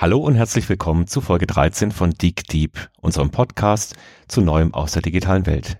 Hallo 0.00 0.16
und 0.16 0.34
herzlich 0.34 0.66
willkommen 0.70 1.06
zu 1.06 1.20
Folge 1.20 1.46
13 1.46 1.92
von 1.92 2.12
Dig 2.12 2.48
Deep, 2.48 2.88
unserem 3.02 3.30
Podcast 3.30 3.96
zu 4.28 4.40
Neuem 4.40 4.72
aus 4.72 4.92
der 4.92 5.02
digitalen 5.02 5.44
Welt. 5.44 5.76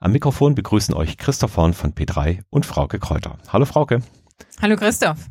Am 0.00 0.12
Mikrofon 0.12 0.54
begrüßen 0.54 0.94
euch 0.94 1.16
Christoph 1.16 1.56
Horn 1.56 1.72
von 1.72 1.94
P3 1.94 2.42
und 2.50 2.66
Frauke 2.66 2.98
Kräuter. 2.98 3.38
Hallo 3.48 3.64
Frauke. 3.64 4.02
Hallo 4.60 4.76
Christoph. 4.76 5.30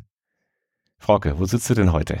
Frauke, 0.98 1.38
wo 1.38 1.44
sitzt 1.44 1.70
du 1.70 1.74
denn 1.74 1.92
heute? 1.92 2.18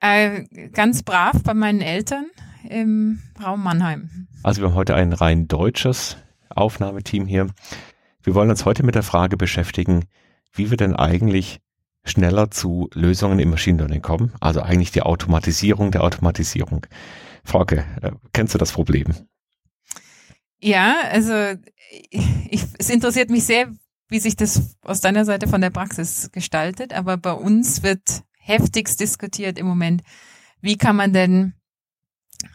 Äh, 0.00 0.44
ganz 0.68 1.02
brav 1.02 1.42
bei 1.42 1.54
meinen 1.54 1.80
Eltern 1.80 2.26
im 2.68 3.22
Raum 3.42 3.62
Mannheim. 3.62 4.28
Also 4.42 4.60
wir 4.60 4.68
haben 4.68 4.74
heute 4.74 4.94
ein 4.94 5.14
rein 5.14 5.48
deutsches 5.48 6.18
Aufnahmeteam 6.50 7.24
hier. 7.24 7.46
Wir 8.22 8.34
wollen 8.34 8.50
uns 8.50 8.66
heute 8.66 8.82
mit 8.82 8.96
der 8.96 9.02
Frage 9.02 9.38
beschäftigen, 9.38 10.04
wie 10.52 10.68
wir 10.68 10.76
denn 10.76 10.94
eigentlich 10.94 11.62
schneller 12.04 12.50
zu 12.50 12.88
Lösungen 12.94 13.38
im 13.38 13.50
Machine 13.50 13.78
Learning 13.78 14.02
kommen. 14.02 14.32
Also 14.40 14.60
eigentlich 14.60 14.90
die 14.90 15.02
Automatisierung 15.02 15.90
der 15.90 16.02
Automatisierung. 16.02 16.86
Frauke, 17.44 17.84
äh, 18.02 18.12
kennst 18.32 18.54
du 18.54 18.58
das 18.58 18.72
Problem? 18.72 19.06
Ja, 20.60 20.94
also 21.10 21.32
ich, 22.10 22.64
es 22.78 22.90
interessiert 22.90 23.30
mich 23.30 23.44
sehr, 23.44 23.68
wie 24.08 24.20
sich 24.20 24.36
das 24.36 24.76
aus 24.82 25.00
deiner 25.00 25.24
Seite 25.24 25.48
von 25.48 25.60
der 25.60 25.70
Praxis 25.70 26.30
gestaltet. 26.32 26.92
Aber 26.92 27.16
bei 27.16 27.32
uns 27.32 27.82
wird 27.82 28.22
heftigst 28.38 29.00
diskutiert 29.00 29.58
im 29.58 29.66
Moment, 29.66 30.02
wie 30.60 30.76
kann 30.76 30.96
man 30.96 31.12
denn 31.12 31.54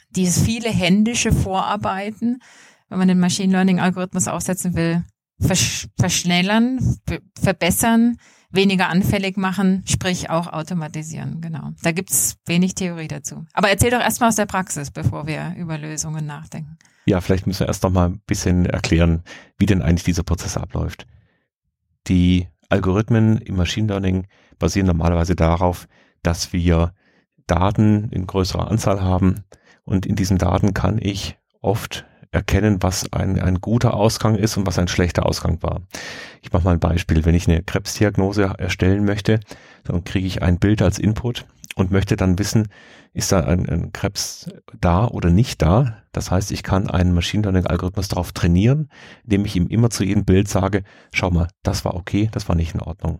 dieses 0.10 0.44
viele 0.44 0.70
händische 0.70 1.32
Vorarbeiten, 1.32 2.42
wenn 2.90 3.00
man 3.00 3.08
den 3.08 3.20
Machine 3.20 3.52
Learning 3.52 3.80
Algorithmus 3.80 4.28
aufsetzen 4.28 4.76
will, 4.76 5.04
versch 5.40 5.88
verschnellern, 5.98 6.98
verbessern, 7.40 8.18
weniger 8.58 8.90
anfällig 8.90 9.38
machen, 9.38 9.84
sprich 9.88 10.30
auch 10.30 10.48
automatisieren. 10.48 11.40
Genau. 11.40 11.72
Da 11.82 11.94
gibt's 11.94 12.36
wenig 12.46 12.76
Theorie 12.76 13.08
dazu. 13.08 13.46
Aber 13.54 13.70
erzähl 13.70 13.92
doch 13.92 14.02
erstmal 14.02 14.28
aus 14.28 14.36
der 14.36 14.46
Praxis, 14.46 14.92
bevor 14.92 15.28
wir 15.28 15.56
über 15.58 15.78
Lösungen 15.78 16.26
nachdenken. 16.26 16.78
Ja, 17.06 17.22
vielleicht 17.22 17.48
müssen 17.48 17.62
wir 17.62 17.68
erst 17.68 17.84
noch 17.84 17.92
mal 17.92 18.10
ein 18.10 18.22
bisschen 18.28 18.66
erklären, 18.66 19.24
wie 19.58 19.66
denn 19.66 19.82
eigentlich 19.82 20.04
dieser 20.04 20.24
Prozess 20.24 20.58
abläuft. 20.58 21.08
Die 22.08 22.50
Algorithmen 22.68 23.38
im 23.38 23.56
Machine 23.56 23.88
Learning 23.88 24.28
basieren 24.60 24.88
normalerweise 24.88 25.36
darauf, 25.36 25.88
dass 26.22 26.52
wir 26.52 26.94
Daten 27.46 28.10
in 28.10 28.28
größerer 28.28 28.70
Anzahl 28.70 29.02
haben 29.02 29.46
und 29.86 30.06
in 30.06 30.18
diesen 30.18 30.38
Daten 30.38 30.74
kann 30.74 31.00
ich 31.02 31.38
oft 31.62 32.06
erkennen, 32.32 32.78
was 32.82 33.12
ein, 33.14 33.40
ein 33.40 33.62
guter 33.62 33.94
Ausgang 33.94 34.36
ist 34.36 34.58
und 34.58 34.68
was 34.68 34.80
ein 34.80 34.88
schlechter 34.88 35.26
Ausgang 35.26 35.62
war. 35.62 35.82
Ich 36.42 36.52
mache 36.52 36.64
mal 36.64 36.74
ein 36.74 36.80
Beispiel. 36.80 37.26
Wenn 37.26 37.36
ich 37.36 37.48
eine 37.48 37.64
Krebsdiagnose 37.64 38.54
erstellen 38.58 39.06
möchte, 39.06 39.40
dann 39.84 40.04
kriege 40.04 40.28
ich 40.28 40.42
ein 40.42 40.60
Bild 40.60 40.82
als 40.82 41.00
Input 41.00 41.46
und 41.76 41.92
möchte 41.92 42.16
dann 42.16 42.40
wissen, 42.40 42.70
ist 43.14 43.32
da 43.32 43.42
ein, 43.42 43.68
ein 43.70 43.94
Krebs 43.94 44.50
da 44.80 45.08
oder 45.08 45.30
nicht 45.30 45.62
da. 45.62 46.04
Das 46.12 46.32
heißt, 46.32 46.52
ich 46.52 46.64
kann 46.64 46.90
einen 46.90 47.14
Machine 47.14 47.44
Learning 47.44 47.66
Algorithmus 47.66 48.08
darauf 48.08 48.32
trainieren, 48.32 48.90
indem 49.24 49.46
ich 49.46 49.56
ihm 49.56 49.68
immer 49.68 49.90
zu 49.90 50.04
jedem 50.04 50.26
Bild 50.26 50.48
sage, 50.48 50.84
schau 51.14 51.32
mal, 51.32 51.48
das 51.64 51.86
war 51.86 51.96
okay, 51.96 52.30
das 52.32 52.50
war 52.50 52.56
nicht 52.56 52.74
in 52.74 52.82
Ordnung. 52.82 53.20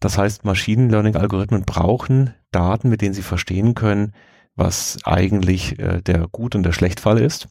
Das 0.00 0.16
heißt, 0.16 0.44
Machine 0.44 0.88
Learning 0.88 1.16
Algorithmen 1.16 1.64
brauchen 1.64 2.34
Daten, 2.52 2.88
mit 2.88 3.02
denen 3.02 3.14
sie 3.14 3.22
verstehen 3.22 3.74
können, 3.74 4.12
was 4.54 4.98
eigentlich 5.04 5.78
äh, 5.78 6.02
der 6.02 6.28
Gut- 6.28 6.54
und 6.54 6.62
der 6.62 6.72
Schlechtfall 6.72 7.18
ist 7.18 7.48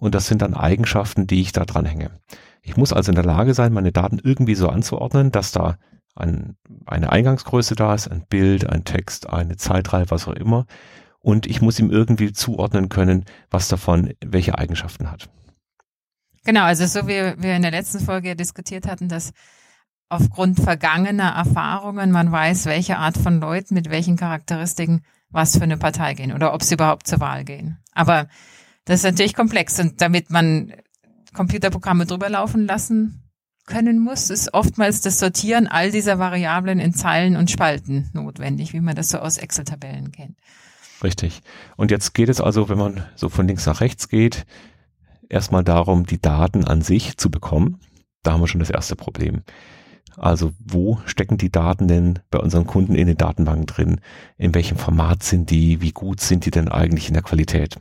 und 0.00 0.14
das 0.14 0.26
sind 0.26 0.42
dann 0.42 0.54
Eigenschaften, 0.54 1.26
die 1.26 1.40
ich 1.40 1.52
da 1.52 1.64
dran 1.64 1.84
hänge. 1.84 2.10
Ich 2.62 2.76
muss 2.76 2.92
also 2.92 3.12
in 3.12 3.14
der 3.14 3.24
Lage 3.24 3.54
sein, 3.54 3.72
meine 3.72 3.92
Daten 3.92 4.18
irgendwie 4.22 4.54
so 4.54 4.68
anzuordnen, 4.68 5.30
dass 5.30 5.52
da 5.52 5.76
ein, 6.16 6.56
eine 6.86 7.12
Eingangsgröße 7.12 7.76
da 7.76 7.94
ist, 7.94 8.08
ein 8.08 8.26
Bild, 8.28 8.68
ein 8.68 8.84
Text, 8.84 9.30
eine 9.30 9.56
Zeitreihe, 9.56 10.10
was 10.10 10.26
auch 10.26 10.34
immer. 10.34 10.66
Und 11.20 11.46
ich 11.46 11.60
muss 11.60 11.78
ihm 11.78 11.90
irgendwie 11.90 12.32
zuordnen 12.32 12.88
können, 12.88 13.26
was 13.50 13.68
davon 13.68 14.12
welche 14.24 14.58
Eigenschaften 14.58 15.10
hat. 15.10 15.28
Genau, 16.44 16.62
also 16.62 16.86
so 16.86 17.06
wie 17.06 17.34
wir 17.36 17.54
in 17.54 17.62
der 17.62 17.70
letzten 17.70 18.00
Folge 18.00 18.34
diskutiert 18.34 18.86
hatten, 18.88 19.08
dass 19.08 19.32
aufgrund 20.08 20.58
vergangener 20.60 21.30
Erfahrungen 21.30 22.10
man 22.10 22.32
weiß, 22.32 22.66
welche 22.66 22.96
Art 22.96 23.18
von 23.18 23.40
Leuten 23.40 23.74
mit 23.74 23.90
welchen 23.90 24.16
Charakteristiken 24.16 25.02
was 25.28 25.56
für 25.56 25.64
eine 25.64 25.76
Partei 25.76 26.14
gehen 26.14 26.32
oder 26.32 26.54
ob 26.54 26.62
sie 26.62 26.74
überhaupt 26.74 27.06
zur 27.06 27.20
Wahl 27.20 27.44
gehen. 27.44 27.78
Aber 27.92 28.26
das 28.84 29.00
ist 29.00 29.04
natürlich 29.04 29.34
komplex 29.34 29.78
und 29.78 30.00
damit 30.00 30.30
man 30.30 30.72
Computerprogramme 31.34 32.06
drüber 32.06 32.28
laufen 32.28 32.66
lassen 32.66 33.22
können 33.66 34.00
muss, 34.00 34.30
ist 34.30 34.52
oftmals 34.52 35.00
das 35.00 35.18
Sortieren 35.18 35.68
all 35.68 35.90
dieser 35.90 36.18
Variablen 36.18 36.80
in 36.80 36.92
Zeilen 36.92 37.36
und 37.36 37.50
Spalten 37.50 38.10
notwendig, 38.12 38.72
wie 38.72 38.80
man 38.80 38.96
das 38.96 39.10
so 39.10 39.18
aus 39.18 39.38
Excel-Tabellen 39.38 40.10
kennt. 40.10 40.36
Richtig. 41.02 41.40
Und 41.76 41.90
jetzt 41.90 42.12
geht 42.12 42.28
es 42.28 42.40
also, 42.40 42.68
wenn 42.68 42.78
man 42.78 43.04
so 43.14 43.28
von 43.28 43.46
links 43.46 43.66
nach 43.66 43.80
rechts 43.80 44.08
geht, 44.08 44.44
erstmal 45.28 45.64
darum, 45.64 46.04
die 46.04 46.20
Daten 46.20 46.64
an 46.64 46.82
sich 46.82 47.16
zu 47.16 47.30
bekommen. 47.30 47.80
Da 48.22 48.32
haben 48.32 48.40
wir 48.40 48.48
schon 48.48 48.60
das 48.60 48.70
erste 48.70 48.96
Problem. 48.96 49.42
Also 50.16 50.52
wo 50.58 50.98
stecken 51.06 51.38
die 51.38 51.52
Daten 51.52 51.88
denn 51.88 52.18
bei 52.30 52.38
unseren 52.38 52.66
Kunden 52.66 52.94
in 52.94 53.06
den 53.06 53.16
Datenbanken 53.16 53.66
drin? 53.66 54.00
In 54.36 54.54
welchem 54.54 54.76
Format 54.76 55.22
sind 55.22 55.50
die? 55.50 55.80
Wie 55.80 55.92
gut 55.92 56.20
sind 56.20 56.44
die 56.44 56.50
denn 56.50 56.68
eigentlich 56.68 57.08
in 57.08 57.14
der 57.14 57.22
Qualität? 57.22 57.76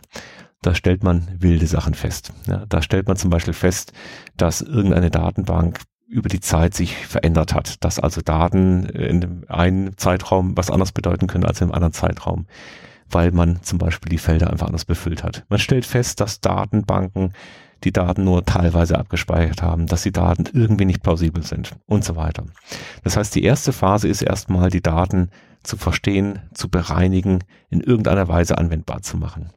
Da 0.61 0.75
stellt 0.75 1.03
man 1.03 1.27
wilde 1.39 1.67
Sachen 1.67 1.93
fest. 1.93 2.33
Ja, 2.47 2.65
da 2.67 2.81
stellt 2.81 3.07
man 3.07 3.17
zum 3.17 3.29
Beispiel 3.29 3.53
fest, 3.53 3.93
dass 4.37 4.61
irgendeine 4.61 5.09
Datenbank 5.09 5.79
über 6.07 6.27
die 6.27 6.39
Zeit 6.39 6.73
sich 6.73 6.95
verändert 6.95 7.53
hat, 7.53 7.83
dass 7.83 7.99
also 7.99 8.21
Daten 8.21 8.85
in 8.85 9.47
einem 9.47 9.95
Zeitraum 9.97 10.57
was 10.57 10.71
anderes 10.71 10.91
bedeuten 10.91 11.27
können 11.27 11.45
als 11.45 11.61
einem 11.61 11.71
anderen 11.71 11.93
Zeitraum, 11.93 12.47
weil 13.09 13.31
man 13.31 13.61
zum 13.61 13.77
Beispiel 13.77 14.09
die 14.09 14.17
Felder 14.17 14.49
einfach 14.49 14.67
anders 14.67 14.85
befüllt 14.85 15.23
hat. 15.23 15.45
Man 15.49 15.59
stellt 15.59 15.85
fest, 15.85 16.19
dass 16.19 16.41
Datenbanken 16.41 17.33
die 17.83 17.93
Daten 17.93 18.23
nur 18.23 18.43
teilweise 18.43 18.97
abgespeichert 18.97 19.61
haben, 19.61 19.85
dass 19.85 20.03
die 20.03 20.11
Daten 20.11 20.45
irgendwie 20.51 20.85
nicht 20.85 21.03
plausibel 21.03 21.43
sind 21.43 21.75
und 21.85 22.03
so 22.03 22.15
weiter. 22.15 22.43
Das 23.03 23.15
heißt, 23.15 23.33
die 23.35 23.43
erste 23.43 23.71
Phase 23.71 24.07
ist 24.07 24.21
erstmal 24.21 24.69
die 24.69 24.81
Daten 24.81 25.29
zu 25.63 25.77
verstehen, 25.77 26.39
zu 26.53 26.69
bereinigen, 26.69 27.43
in 27.69 27.81
irgendeiner 27.81 28.27
Weise 28.27 28.57
anwendbar 28.57 29.01
zu 29.01 29.15
machen. 29.17 29.51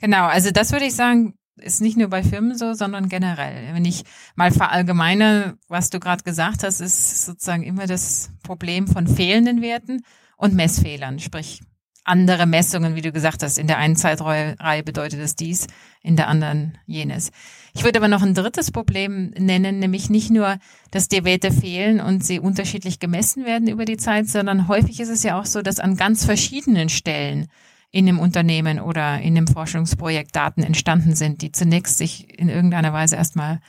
Genau, 0.00 0.26
also 0.26 0.50
das 0.50 0.72
würde 0.72 0.86
ich 0.86 0.94
sagen, 0.94 1.34
ist 1.56 1.80
nicht 1.80 1.96
nur 1.96 2.08
bei 2.08 2.22
Firmen 2.22 2.56
so, 2.56 2.72
sondern 2.72 3.08
generell. 3.08 3.74
Wenn 3.74 3.84
ich 3.84 4.04
mal 4.34 4.50
verallgemeine, 4.50 5.58
was 5.68 5.90
du 5.90 6.00
gerade 6.00 6.24
gesagt 6.24 6.62
hast, 6.62 6.80
ist 6.80 7.26
sozusagen 7.26 7.62
immer 7.62 7.86
das 7.86 8.30
Problem 8.42 8.86
von 8.86 9.06
fehlenden 9.06 9.60
Werten 9.60 10.02
und 10.36 10.54
Messfehlern, 10.54 11.18
sprich 11.18 11.60
andere 12.04 12.46
Messungen, 12.46 12.94
wie 12.96 13.02
du 13.02 13.12
gesagt 13.12 13.42
hast. 13.42 13.58
In 13.58 13.66
der 13.66 13.76
einen 13.76 13.94
Zeitreihe 13.94 14.82
bedeutet 14.82 15.20
das 15.20 15.36
dies, 15.36 15.66
in 16.02 16.16
der 16.16 16.28
anderen 16.28 16.78
jenes. 16.86 17.30
Ich 17.74 17.84
würde 17.84 17.98
aber 17.98 18.08
noch 18.08 18.22
ein 18.22 18.34
drittes 18.34 18.70
Problem 18.70 19.34
nennen, 19.38 19.78
nämlich 19.78 20.08
nicht 20.08 20.30
nur, 20.30 20.58
dass 20.90 21.08
die 21.08 21.24
Werte 21.24 21.52
fehlen 21.52 22.00
und 22.00 22.24
sie 22.24 22.40
unterschiedlich 22.40 23.00
gemessen 23.00 23.44
werden 23.44 23.68
über 23.68 23.84
die 23.84 23.98
Zeit, 23.98 24.28
sondern 24.28 24.66
häufig 24.66 24.98
ist 24.98 25.10
es 25.10 25.22
ja 25.22 25.38
auch 25.38 25.46
so, 25.46 25.60
dass 25.60 25.78
an 25.78 25.96
ganz 25.96 26.24
verschiedenen 26.24 26.88
Stellen 26.88 27.48
in 27.92 28.08
einem 28.08 28.18
Unternehmen 28.18 28.78
oder 28.78 29.20
in 29.20 29.36
einem 29.36 29.46
Forschungsprojekt 29.46 30.36
Daten 30.36 30.62
entstanden 30.62 31.14
sind, 31.14 31.42
die 31.42 31.52
zunächst 31.52 31.98
sich 31.98 32.38
in 32.38 32.48
irgendeiner 32.48 32.92
Weise 32.92 33.16
erstmal 33.16 33.60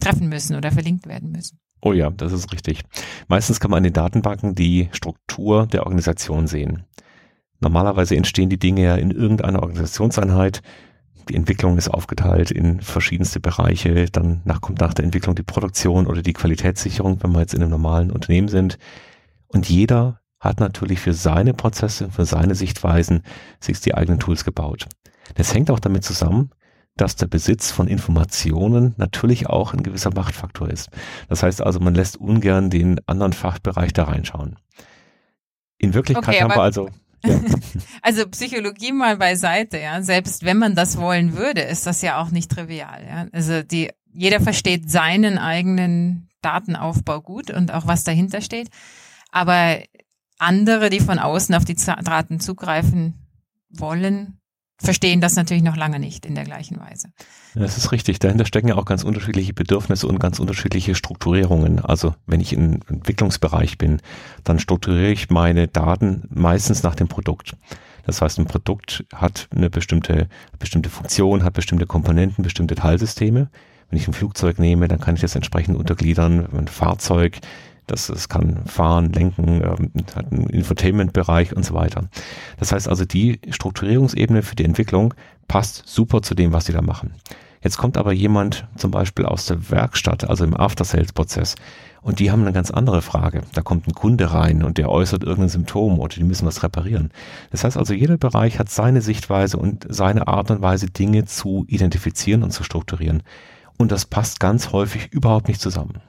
treffen 0.00 0.28
müssen 0.28 0.56
oder 0.56 0.70
verlinkt 0.70 1.06
werden 1.06 1.30
müssen. 1.30 1.58
Oh 1.82 1.92
ja, 1.92 2.10
das 2.10 2.32
ist 2.32 2.52
richtig. 2.52 2.82
Meistens 3.28 3.58
kann 3.58 3.70
man 3.70 3.78
in 3.78 3.84
den 3.84 3.92
Datenbanken 3.94 4.54
die 4.54 4.90
Struktur 4.92 5.66
der 5.66 5.84
Organisation 5.84 6.46
sehen. 6.46 6.84
Normalerweise 7.60 8.16
entstehen 8.16 8.50
die 8.50 8.58
Dinge 8.58 8.82
ja 8.82 8.96
in 8.96 9.10
irgendeiner 9.10 9.62
Organisationseinheit. 9.62 10.62
Die 11.28 11.34
Entwicklung 11.34 11.78
ist 11.78 11.88
aufgeteilt 11.88 12.50
in 12.50 12.80
verschiedenste 12.80 13.40
Bereiche. 13.40 14.06
Dann 14.06 14.42
kommt 14.60 14.80
nach 14.80 14.92
der 14.92 15.04
Entwicklung 15.04 15.34
die 15.34 15.42
Produktion 15.42 16.06
oder 16.06 16.22
die 16.22 16.32
Qualitätssicherung, 16.32 17.22
wenn 17.22 17.32
wir 17.32 17.40
jetzt 17.40 17.54
in 17.54 17.62
einem 17.62 17.70
normalen 17.70 18.10
Unternehmen 18.10 18.48
sind. 18.48 18.78
Und 19.46 19.68
jeder 19.68 20.19
hat 20.40 20.58
natürlich 20.58 21.00
für 21.00 21.12
seine 21.12 21.54
Prozesse, 21.54 22.10
für 22.10 22.24
seine 22.24 22.54
Sichtweisen 22.54 23.22
sich 23.60 23.80
die 23.80 23.94
eigenen 23.94 24.18
Tools 24.18 24.44
gebaut. 24.44 24.86
Das 25.34 25.54
hängt 25.54 25.70
auch 25.70 25.80
damit 25.80 26.02
zusammen, 26.02 26.50
dass 26.96 27.16
der 27.16 27.26
Besitz 27.26 27.70
von 27.70 27.86
Informationen 27.86 28.94
natürlich 28.96 29.48
auch 29.48 29.72
ein 29.72 29.82
gewisser 29.82 30.12
Machtfaktor 30.14 30.68
ist. 30.68 30.90
Das 31.28 31.42
heißt 31.42 31.62
also, 31.62 31.78
man 31.80 31.94
lässt 31.94 32.16
ungern 32.16 32.70
den 32.70 33.00
anderen 33.06 33.32
Fachbereich 33.32 33.92
da 33.92 34.04
reinschauen. 34.04 34.56
In 35.78 35.94
Wirklichkeit 35.94 36.28
okay, 36.28 36.42
haben 36.42 36.50
wir 36.50 36.60
also 36.60 36.88
ja. 37.24 37.40
Also 38.02 38.26
Psychologie 38.28 38.92
mal 38.92 39.16
beiseite, 39.16 39.78
ja. 39.78 40.02
Selbst 40.02 40.44
wenn 40.44 40.58
man 40.58 40.74
das 40.74 40.98
wollen 40.98 41.36
würde, 41.36 41.60
ist 41.60 41.86
das 41.86 42.02
ja 42.02 42.20
auch 42.20 42.30
nicht 42.30 42.50
trivial, 42.50 43.04
ja. 43.06 43.26
Also 43.32 43.62
die, 43.62 43.90
jeder 44.12 44.40
versteht 44.40 44.90
seinen 44.90 45.38
eigenen 45.38 46.28
Datenaufbau 46.42 47.20
gut 47.20 47.50
und 47.50 47.72
auch 47.72 47.86
was 47.86 48.04
dahinter 48.04 48.40
steht. 48.40 48.68
Aber 49.30 49.78
andere, 50.40 50.90
die 50.90 51.00
von 51.00 51.18
außen 51.18 51.54
auf 51.54 51.64
die 51.64 51.74
Daten 51.74 52.40
zugreifen 52.40 53.14
wollen, 53.70 54.40
verstehen 54.80 55.20
das 55.20 55.36
natürlich 55.36 55.62
noch 55.62 55.76
lange 55.76 56.00
nicht 56.00 56.24
in 56.24 56.34
der 56.34 56.44
gleichen 56.44 56.80
Weise. 56.80 57.08
Das 57.54 57.76
ist 57.76 57.92
richtig. 57.92 58.18
Dahinter 58.18 58.46
stecken 58.46 58.68
ja 58.68 58.76
auch 58.76 58.84
ganz 58.84 59.04
unterschiedliche 59.04 59.52
Bedürfnisse 59.52 60.06
und 60.06 60.18
ganz 60.18 60.38
unterschiedliche 60.38 60.94
Strukturierungen. 60.94 61.84
Also 61.84 62.14
wenn 62.26 62.40
ich 62.40 62.52
im 62.52 62.80
Entwicklungsbereich 62.88 63.76
bin, 63.76 64.00
dann 64.44 64.58
strukturiere 64.58 65.12
ich 65.12 65.30
meine 65.30 65.68
Daten 65.68 66.24
meistens 66.30 66.82
nach 66.82 66.94
dem 66.94 67.08
Produkt. 67.08 67.56
Das 68.06 68.22
heißt, 68.22 68.38
ein 68.38 68.46
Produkt 68.46 69.04
hat 69.14 69.48
eine 69.54 69.68
bestimmte, 69.68 70.28
bestimmte 70.58 70.88
Funktion, 70.88 71.44
hat 71.44 71.52
bestimmte 71.52 71.86
Komponenten, 71.86 72.42
bestimmte 72.42 72.74
Teilsysteme. 72.74 73.50
Wenn 73.90 73.98
ich 73.98 74.08
ein 74.08 74.14
Flugzeug 74.14 74.58
nehme, 74.58 74.88
dann 74.88 75.00
kann 75.00 75.16
ich 75.16 75.20
das 75.20 75.34
entsprechend 75.34 75.76
untergliedern. 75.76 76.46
Ein 76.56 76.68
Fahrzeug 76.68 77.40
das, 77.90 78.06
das 78.06 78.28
kann 78.28 78.64
fahren, 78.66 79.12
lenken, 79.12 79.62
ähm, 79.62 79.90
hat 80.14 80.32
einen 80.32 80.46
Infotainment-Bereich 80.48 81.54
und 81.54 81.64
so 81.64 81.74
weiter. 81.74 82.08
Das 82.58 82.72
heißt 82.72 82.88
also, 82.88 83.04
die 83.04 83.40
Strukturierungsebene 83.50 84.42
für 84.42 84.56
die 84.56 84.64
Entwicklung 84.64 85.14
passt 85.48 85.82
super 85.86 86.22
zu 86.22 86.34
dem, 86.34 86.52
was 86.52 86.66
sie 86.66 86.72
da 86.72 86.82
machen. 86.82 87.14
Jetzt 87.62 87.76
kommt 87.76 87.98
aber 87.98 88.12
jemand 88.12 88.66
zum 88.76 88.90
Beispiel 88.90 89.26
aus 89.26 89.44
der 89.46 89.70
Werkstatt, 89.70 90.28
also 90.28 90.44
im 90.44 90.56
After-Sales-Prozess, 90.56 91.56
und 92.02 92.18
die 92.18 92.30
haben 92.30 92.42
eine 92.42 92.52
ganz 92.52 92.70
andere 92.70 93.02
Frage. 93.02 93.42
Da 93.52 93.60
kommt 93.60 93.86
ein 93.86 93.92
Kunde 93.92 94.32
rein 94.32 94.62
und 94.62 94.78
der 94.78 94.88
äußert 94.88 95.22
irgendein 95.22 95.50
Symptom 95.50 95.98
oder 95.98 96.14
die 96.14 96.24
müssen 96.24 96.46
was 96.46 96.62
reparieren. 96.62 97.10
Das 97.50 97.64
heißt 97.64 97.76
also, 97.76 97.92
jeder 97.92 98.16
Bereich 98.16 98.58
hat 98.58 98.70
seine 98.70 99.02
Sichtweise 99.02 99.58
und 99.58 99.86
seine 99.88 100.26
Art 100.26 100.50
und 100.50 100.62
Weise, 100.62 100.86
Dinge 100.86 101.26
zu 101.26 101.66
identifizieren 101.68 102.42
und 102.42 102.52
zu 102.52 102.64
strukturieren. 102.64 103.22
Und 103.76 103.92
das 103.92 104.06
passt 104.06 104.40
ganz 104.40 104.72
häufig 104.72 105.12
überhaupt 105.12 105.48
nicht 105.48 105.60
zusammen. 105.60 106.00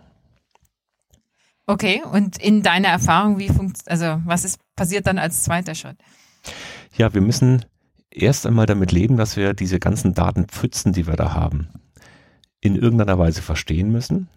Okay, 1.72 2.02
und 2.04 2.38
in 2.38 2.64
deiner 2.64 2.90
Erfahrung, 2.90 3.40
wie 3.40 3.48
funktioniert, 3.48 3.88
also 3.88 4.22
was 4.26 4.44
ist 4.44 4.60
passiert 4.76 5.08
dann 5.08 5.18
als 5.18 5.44
zweiter 5.44 5.74
Schritt? 5.74 5.96
Ja, 6.98 7.14
wir 7.14 7.22
müssen 7.22 7.64
erst 8.10 8.46
einmal 8.46 8.66
damit 8.66 8.92
leben, 8.92 9.16
dass 9.16 9.38
wir 9.38 9.54
diese 9.54 9.80
ganzen 9.80 10.14
Datenpfützen, 10.14 10.92
die 10.92 11.08
wir 11.08 11.16
da 11.16 11.34
haben, 11.34 11.70
in 12.60 12.76
irgendeiner 12.76 13.18
Weise 13.18 13.42
verstehen 13.42 13.90
müssen 13.90 14.28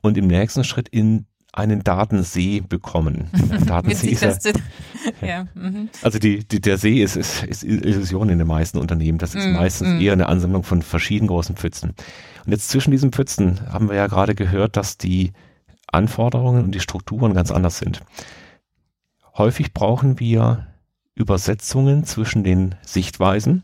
und 0.00 0.16
im 0.16 0.26
nächsten 0.26 0.64
Schritt 0.64 0.88
in 0.88 1.26
einen 1.52 1.84
Datensee 1.84 2.62
bekommen. 2.66 3.28
Datensee 3.66 4.12
ist 4.12 4.22
ja, 4.22 4.34
ja. 5.20 5.46
Mhm. 5.52 5.90
Also 6.00 6.18
die, 6.18 6.48
die, 6.48 6.62
der 6.62 6.78
See 6.78 7.02
ist, 7.02 7.16
ist, 7.16 7.44
ist 7.44 7.62
Illusion 7.62 8.30
in 8.30 8.38
den 8.38 8.46
meisten 8.46 8.78
Unternehmen. 8.78 9.18
Das 9.18 9.34
ist 9.34 9.46
mm, 9.46 9.52
meistens 9.52 9.88
mm. 9.88 10.00
eher 10.00 10.14
eine 10.14 10.28
Ansammlung 10.28 10.62
von 10.62 10.80
verschiedenen 10.80 11.28
großen 11.28 11.56
Pfützen. 11.56 11.90
Und 12.46 12.52
jetzt 12.52 12.70
zwischen 12.70 12.90
diesen 12.90 13.12
Pfützen 13.12 13.60
haben 13.70 13.90
wir 13.90 13.96
ja 13.96 14.06
gerade 14.06 14.34
gehört, 14.34 14.78
dass 14.78 14.96
die 14.96 15.32
Anforderungen 15.92 16.64
und 16.64 16.74
die 16.74 16.80
Strukturen 16.80 17.34
ganz 17.34 17.50
anders 17.50 17.78
sind. 17.78 18.02
Häufig 19.36 19.72
brauchen 19.72 20.20
wir 20.20 20.66
Übersetzungen 21.14 22.04
zwischen 22.04 22.44
den 22.44 22.74
Sichtweisen 22.82 23.62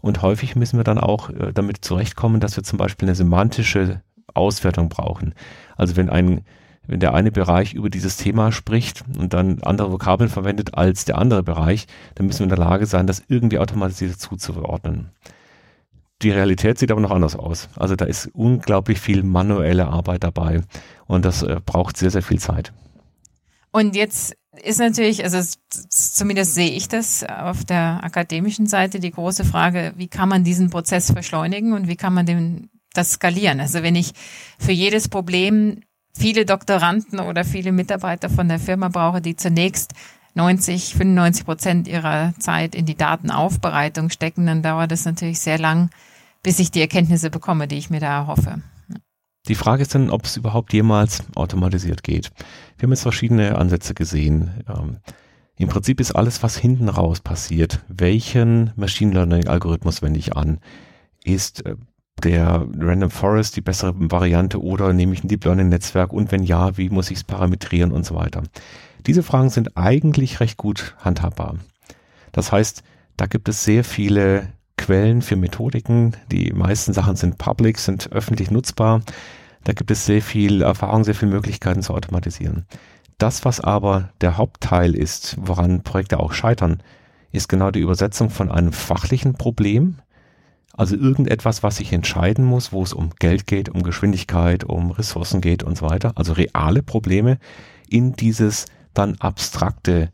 und 0.00 0.22
häufig 0.22 0.56
müssen 0.56 0.78
wir 0.78 0.84
dann 0.84 0.98
auch 0.98 1.30
äh, 1.30 1.52
damit 1.52 1.84
zurechtkommen, 1.84 2.40
dass 2.40 2.56
wir 2.56 2.64
zum 2.64 2.78
Beispiel 2.78 3.08
eine 3.08 3.14
semantische 3.14 4.02
Auswertung 4.34 4.88
brauchen. 4.88 5.34
Also 5.76 5.96
wenn 5.96 6.10
ein 6.10 6.44
wenn 6.86 6.98
der 6.98 7.14
eine 7.14 7.30
Bereich 7.30 7.74
über 7.74 7.88
dieses 7.88 8.16
Thema 8.16 8.50
spricht 8.50 9.04
und 9.16 9.32
dann 9.32 9.62
andere 9.62 9.92
Vokabeln 9.92 10.28
verwendet 10.28 10.74
als 10.74 11.04
der 11.04 11.18
andere 11.18 11.44
Bereich, 11.44 11.86
dann 12.16 12.26
müssen 12.26 12.40
wir 12.40 12.44
in 12.44 12.48
der 12.48 12.58
Lage 12.58 12.86
sein, 12.86 13.06
das 13.06 13.22
irgendwie 13.28 13.60
automatisiert 13.60 14.18
zuzuordnen. 14.18 15.10
Die 16.22 16.30
Realität 16.30 16.78
sieht 16.78 16.90
aber 16.90 17.00
noch 17.00 17.10
anders 17.10 17.34
aus. 17.34 17.68
Also 17.76 17.96
da 17.96 18.04
ist 18.04 18.30
unglaublich 18.34 19.00
viel 19.00 19.22
manuelle 19.22 19.88
Arbeit 19.88 20.24
dabei 20.24 20.62
und 21.06 21.24
das 21.24 21.42
äh, 21.42 21.60
braucht 21.64 21.96
sehr, 21.96 22.10
sehr 22.10 22.22
viel 22.22 22.38
Zeit. 22.38 22.72
Und 23.72 23.96
jetzt 23.96 24.36
ist 24.62 24.80
natürlich, 24.80 25.24
also 25.24 25.40
zumindest 25.88 26.54
sehe 26.54 26.70
ich 26.70 26.88
das 26.88 27.24
auf 27.24 27.64
der 27.64 28.02
akademischen 28.02 28.66
Seite, 28.66 29.00
die 29.00 29.12
große 29.12 29.44
Frage, 29.44 29.92
wie 29.96 30.08
kann 30.08 30.28
man 30.28 30.44
diesen 30.44 30.70
Prozess 30.70 31.12
beschleunigen 31.12 31.72
und 31.72 31.88
wie 31.88 31.96
kann 31.96 32.12
man 32.12 32.26
den, 32.26 32.68
das 32.92 33.12
skalieren? 33.12 33.60
Also 33.60 33.82
wenn 33.82 33.94
ich 33.94 34.12
für 34.58 34.72
jedes 34.72 35.08
Problem 35.08 35.80
viele 36.18 36.44
Doktoranden 36.44 37.20
oder 37.20 37.44
viele 37.44 37.72
Mitarbeiter 37.72 38.28
von 38.28 38.48
der 38.48 38.58
Firma 38.58 38.88
brauche, 38.88 39.20
die 39.20 39.36
zunächst 39.36 39.92
90, 40.34 40.94
95 40.94 41.44
Prozent 41.44 41.88
ihrer 41.88 42.34
Zeit 42.38 42.74
in 42.74 42.86
die 42.86 42.96
Datenaufbereitung 42.96 44.10
stecken, 44.10 44.46
dann 44.46 44.62
dauert 44.62 44.92
es 44.92 45.04
natürlich 45.04 45.40
sehr 45.40 45.58
lang, 45.58 45.90
bis 46.42 46.58
ich 46.58 46.70
die 46.70 46.80
Erkenntnisse 46.80 47.30
bekomme, 47.30 47.68
die 47.68 47.76
ich 47.76 47.90
mir 47.90 48.00
da 48.00 48.18
erhoffe. 48.18 48.62
Die 49.48 49.54
Frage 49.54 49.82
ist 49.82 49.94
dann, 49.94 50.10
ob 50.10 50.24
es 50.24 50.36
überhaupt 50.36 50.72
jemals 50.72 51.22
automatisiert 51.34 52.02
geht. 52.02 52.30
Wir 52.76 52.86
haben 52.86 52.92
jetzt 52.92 53.02
verschiedene 53.02 53.56
Ansätze 53.56 53.94
gesehen. 53.94 54.64
Ähm, 54.68 54.98
Im 55.56 55.68
Prinzip 55.68 56.00
ist 56.00 56.12
alles, 56.12 56.42
was 56.42 56.56
hinten 56.56 56.88
raus 56.88 57.20
passiert, 57.20 57.80
welchen 57.88 58.72
Machine 58.76 59.12
Learning 59.12 59.48
Algorithmus 59.48 60.02
wende 60.02 60.18
ich 60.18 60.36
an? 60.36 60.60
Ist 61.24 61.64
äh, 61.64 61.76
der 62.22 62.66
Random 62.78 63.10
Forest 63.10 63.56
die 63.56 63.62
bessere 63.62 63.94
Variante 63.96 64.62
oder 64.62 64.92
nehme 64.92 65.14
ich 65.14 65.24
ein 65.24 65.28
Deep 65.28 65.44
Learning 65.44 65.70
Netzwerk 65.70 66.12
und 66.12 66.32
wenn 66.32 66.42
ja, 66.42 66.76
wie 66.76 66.90
muss 66.90 67.10
ich 67.10 67.18
es 67.18 67.24
parametrieren 67.24 67.92
und 67.92 68.04
so 68.04 68.14
weiter? 68.14 68.42
Diese 69.06 69.22
Fragen 69.22 69.48
sind 69.48 69.76
eigentlich 69.76 70.40
recht 70.40 70.58
gut 70.58 70.94
handhabbar. 70.98 71.56
Das 72.32 72.52
heißt, 72.52 72.82
da 73.16 73.26
gibt 73.26 73.48
es 73.48 73.64
sehr 73.64 73.84
viele 73.84 74.48
Quellen 74.80 75.20
für 75.20 75.36
Methodiken. 75.36 76.16
Die 76.32 76.52
meisten 76.54 76.94
Sachen 76.94 77.14
sind 77.14 77.36
public, 77.36 77.78
sind 77.78 78.10
öffentlich 78.12 78.50
nutzbar. 78.50 79.02
Da 79.64 79.74
gibt 79.74 79.90
es 79.90 80.06
sehr 80.06 80.22
viel 80.22 80.62
Erfahrung, 80.62 81.04
sehr 81.04 81.14
viele 81.14 81.32
Möglichkeiten 81.32 81.82
zu 81.82 81.92
automatisieren. 81.92 82.64
Das, 83.18 83.44
was 83.44 83.60
aber 83.60 84.08
der 84.22 84.38
Hauptteil 84.38 84.94
ist, 84.94 85.36
woran 85.38 85.82
Projekte 85.82 86.18
auch 86.18 86.32
scheitern, 86.32 86.82
ist 87.30 87.50
genau 87.50 87.70
die 87.70 87.80
Übersetzung 87.80 88.30
von 88.30 88.50
einem 88.50 88.72
fachlichen 88.72 89.34
Problem, 89.34 89.96
also 90.72 90.96
irgendetwas, 90.96 91.62
was 91.62 91.78
ich 91.80 91.92
entscheiden 91.92 92.46
muss, 92.46 92.72
wo 92.72 92.82
es 92.82 92.94
um 92.94 93.10
Geld 93.18 93.46
geht, 93.46 93.68
um 93.68 93.82
Geschwindigkeit, 93.82 94.64
um 94.64 94.92
Ressourcen 94.92 95.42
geht 95.42 95.62
und 95.62 95.76
so 95.76 95.90
weiter, 95.90 96.12
also 96.14 96.32
reale 96.32 96.82
Probleme, 96.82 97.38
in 97.86 98.14
dieses 98.14 98.64
dann 98.94 99.16
abstrakte 99.16 100.10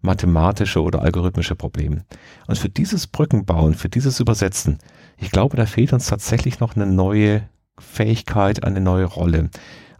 mathematische 0.00 0.82
oder 0.82 1.02
algorithmische 1.02 1.54
Problem. 1.54 2.02
Und 2.46 2.58
für 2.58 2.68
dieses 2.68 3.06
Brückenbauen, 3.06 3.74
für 3.74 3.88
dieses 3.88 4.20
Übersetzen, 4.20 4.78
ich 5.18 5.30
glaube, 5.30 5.56
da 5.56 5.66
fehlt 5.66 5.92
uns 5.92 6.06
tatsächlich 6.06 6.60
noch 6.60 6.76
eine 6.76 6.86
neue 6.86 7.48
Fähigkeit, 7.78 8.64
eine 8.64 8.80
neue 8.80 9.04
Rolle. 9.04 9.50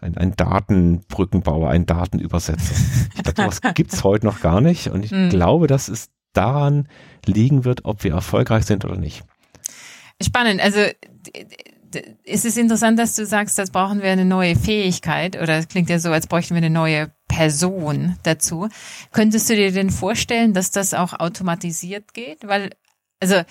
Ein, 0.00 0.16
ein 0.16 0.34
Datenbrückenbauer, 0.34 1.68
ein 1.68 1.84
Datenübersetzer. 1.84 2.74
Ich 3.14 3.22
glaube, 3.22 3.42
sowas 3.42 3.60
gibt's 3.74 4.02
heute 4.02 4.24
noch 4.24 4.40
gar 4.40 4.62
nicht. 4.62 4.88
Und 4.88 5.04
ich 5.04 5.10
mhm. 5.10 5.28
glaube, 5.28 5.66
dass 5.66 5.88
es 5.88 6.08
daran 6.32 6.88
liegen 7.26 7.64
wird, 7.64 7.84
ob 7.84 8.02
wir 8.02 8.12
erfolgreich 8.12 8.64
sind 8.64 8.84
oder 8.86 8.96
nicht. 8.96 9.24
Spannend. 10.22 10.60
Also 10.60 10.80
es 12.24 12.44
ist 12.44 12.56
interessant, 12.56 12.98
dass 12.98 13.14
du 13.14 13.26
sagst, 13.26 13.58
das 13.58 13.70
brauchen 13.70 14.02
wir 14.02 14.10
eine 14.10 14.24
neue 14.24 14.56
Fähigkeit 14.56 15.36
oder 15.36 15.58
es 15.58 15.68
klingt 15.68 15.90
ja 15.90 15.98
so, 15.98 16.10
als 16.10 16.26
bräuchten 16.26 16.54
wir 16.54 16.58
eine 16.58 16.70
neue 16.70 17.10
Person 17.30 18.16
dazu. 18.24 18.68
Könntest 19.12 19.48
du 19.48 19.54
dir 19.54 19.70
denn 19.70 19.90
vorstellen, 19.90 20.52
dass 20.52 20.72
das 20.72 20.94
auch 20.94 21.12
automatisiert 21.12 22.12
geht? 22.12 22.46
Weil, 22.46 22.70
also 23.20 23.42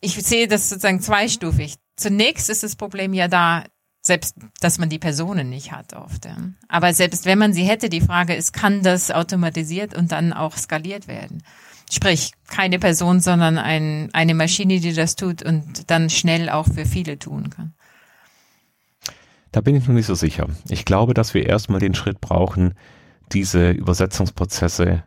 ich 0.00 0.14
sehe 0.14 0.46
das 0.46 0.68
sozusagen 0.68 1.00
zweistufig. 1.00 1.74
Zunächst 1.96 2.48
ist 2.48 2.62
das 2.62 2.76
Problem 2.76 3.12
ja 3.12 3.26
da, 3.26 3.64
selbst, 4.00 4.36
dass 4.60 4.78
man 4.78 4.88
die 4.88 5.00
Personen 5.00 5.50
nicht 5.50 5.72
hat 5.72 5.92
oft. 5.92 6.24
Ja. 6.24 6.36
Aber 6.68 6.94
selbst 6.94 7.26
wenn 7.26 7.38
man 7.38 7.52
sie 7.52 7.64
hätte, 7.64 7.88
die 7.88 8.00
Frage 8.00 8.34
ist, 8.34 8.52
kann 8.52 8.82
das 8.82 9.10
automatisiert 9.10 9.94
und 9.94 10.12
dann 10.12 10.32
auch 10.32 10.56
skaliert 10.56 11.08
werden? 11.08 11.42
Sprich, 11.90 12.30
keine 12.46 12.78
Person, 12.78 13.20
sondern 13.20 13.58
ein, 13.58 14.08
eine 14.12 14.34
Maschine, 14.34 14.78
die 14.78 14.94
das 14.94 15.16
tut 15.16 15.42
und 15.42 15.90
dann 15.90 16.08
schnell 16.08 16.48
auch 16.48 16.66
für 16.66 16.86
viele 16.86 17.18
tun 17.18 17.50
kann. 17.50 17.74
Da 19.50 19.60
bin 19.60 19.74
ich 19.74 19.86
noch 19.88 19.94
nicht 19.94 20.06
so 20.06 20.14
sicher. 20.14 20.46
Ich 20.68 20.84
glaube, 20.84 21.12
dass 21.12 21.34
wir 21.34 21.46
erstmal 21.46 21.80
den 21.80 21.96
Schritt 21.96 22.20
brauchen, 22.20 22.74
diese 23.32 23.70
Übersetzungsprozesse 23.70 25.04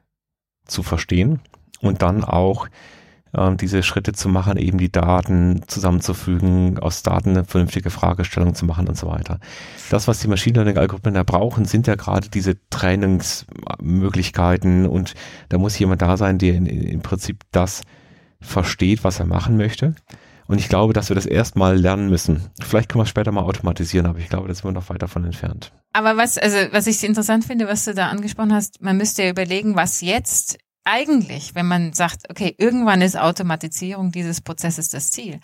zu 0.65 0.83
verstehen 0.83 1.41
und 1.81 2.01
dann 2.01 2.23
auch 2.23 2.67
äh, 3.33 3.55
diese 3.55 3.83
Schritte 3.83 4.13
zu 4.13 4.29
machen, 4.29 4.57
eben 4.57 4.77
die 4.77 4.91
Daten 4.91 5.63
zusammenzufügen, 5.67 6.79
aus 6.79 7.03
Daten 7.03 7.31
eine 7.31 7.43
vernünftige 7.43 7.89
Fragestellung 7.89 8.55
zu 8.55 8.65
machen 8.65 8.87
und 8.87 8.97
so 8.97 9.07
weiter. 9.07 9.39
Das, 9.89 10.07
was 10.07 10.19
die 10.19 10.27
Machine 10.27 10.55
Learning 10.55 10.77
Algorithmen 10.77 11.15
da 11.15 11.23
brauchen, 11.23 11.65
sind 11.65 11.87
ja 11.87 11.95
gerade 11.95 12.29
diese 12.29 12.55
Trainingsmöglichkeiten 12.69 14.85
und 14.85 15.15
da 15.49 15.57
muss 15.57 15.77
jemand 15.77 16.01
da 16.01 16.15
sein, 16.17 16.37
der 16.37 16.55
in, 16.55 16.65
im 16.65 17.01
Prinzip 17.01 17.43
das 17.51 17.81
versteht, 18.39 19.03
was 19.03 19.19
er 19.19 19.25
machen 19.25 19.57
möchte. 19.57 19.95
Und 20.45 20.59
ich 20.59 20.69
glaube, 20.69 20.93
dass 20.93 21.09
wir 21.09 21.15
das 21.15 21.25
erstmal 21.25 21.77
lernen 21.77 22.09
müssen. 22.09 22.49
Vielleicht 22.61 22.89
können 22.89 22.99
wir 22.99 23.03
es 23.03 23.09
später 23.09 23.31
mal 23.31 23.43
automatisieren, 23.43 24.05
aber 24.05 24.19
ich 24.19 24.29
glaube, 24.29 24.47
da 24.47 24.53
sind 24.53 24.65
wir 24.65 24.71
noch 24.71 24.89
weit 24.89 25.01
davon 25.01 25.23
entfernt. 25.23 25.71
Aber 25.93 26.17
was, 26.17 26.37
also, 26.39 26.57
was 26.71 26.87
ich 26.87 27.03
interessant 27.03 27.45
finde, 27.45 27.67
was 27.67 27.85
du 27.85 27.93
da 27.93 28.09
angesprochen 28.09 28.53
hast, 28.53 28.81
man 28.81 28.97
müsste 28.97 29.23
ja 29.23 29.29
überlegen, 29.29 29.75
was 29.75 30.01
jetzt 30.01 30.57
eigentlich, 30.83 31.55
wenn 31.55 31.67
man 31.67 31.93
sagt, 31.93 32.29
okay, 32.29 32.55
irgendwann 32.57 33.01
ist 33.01 33.17
Automatisierung 33.17 34.11
dieses 34.11 34.41
Prozesses 34.41 34.89
das 34.89 35.11
Ziel, 35.11 35.39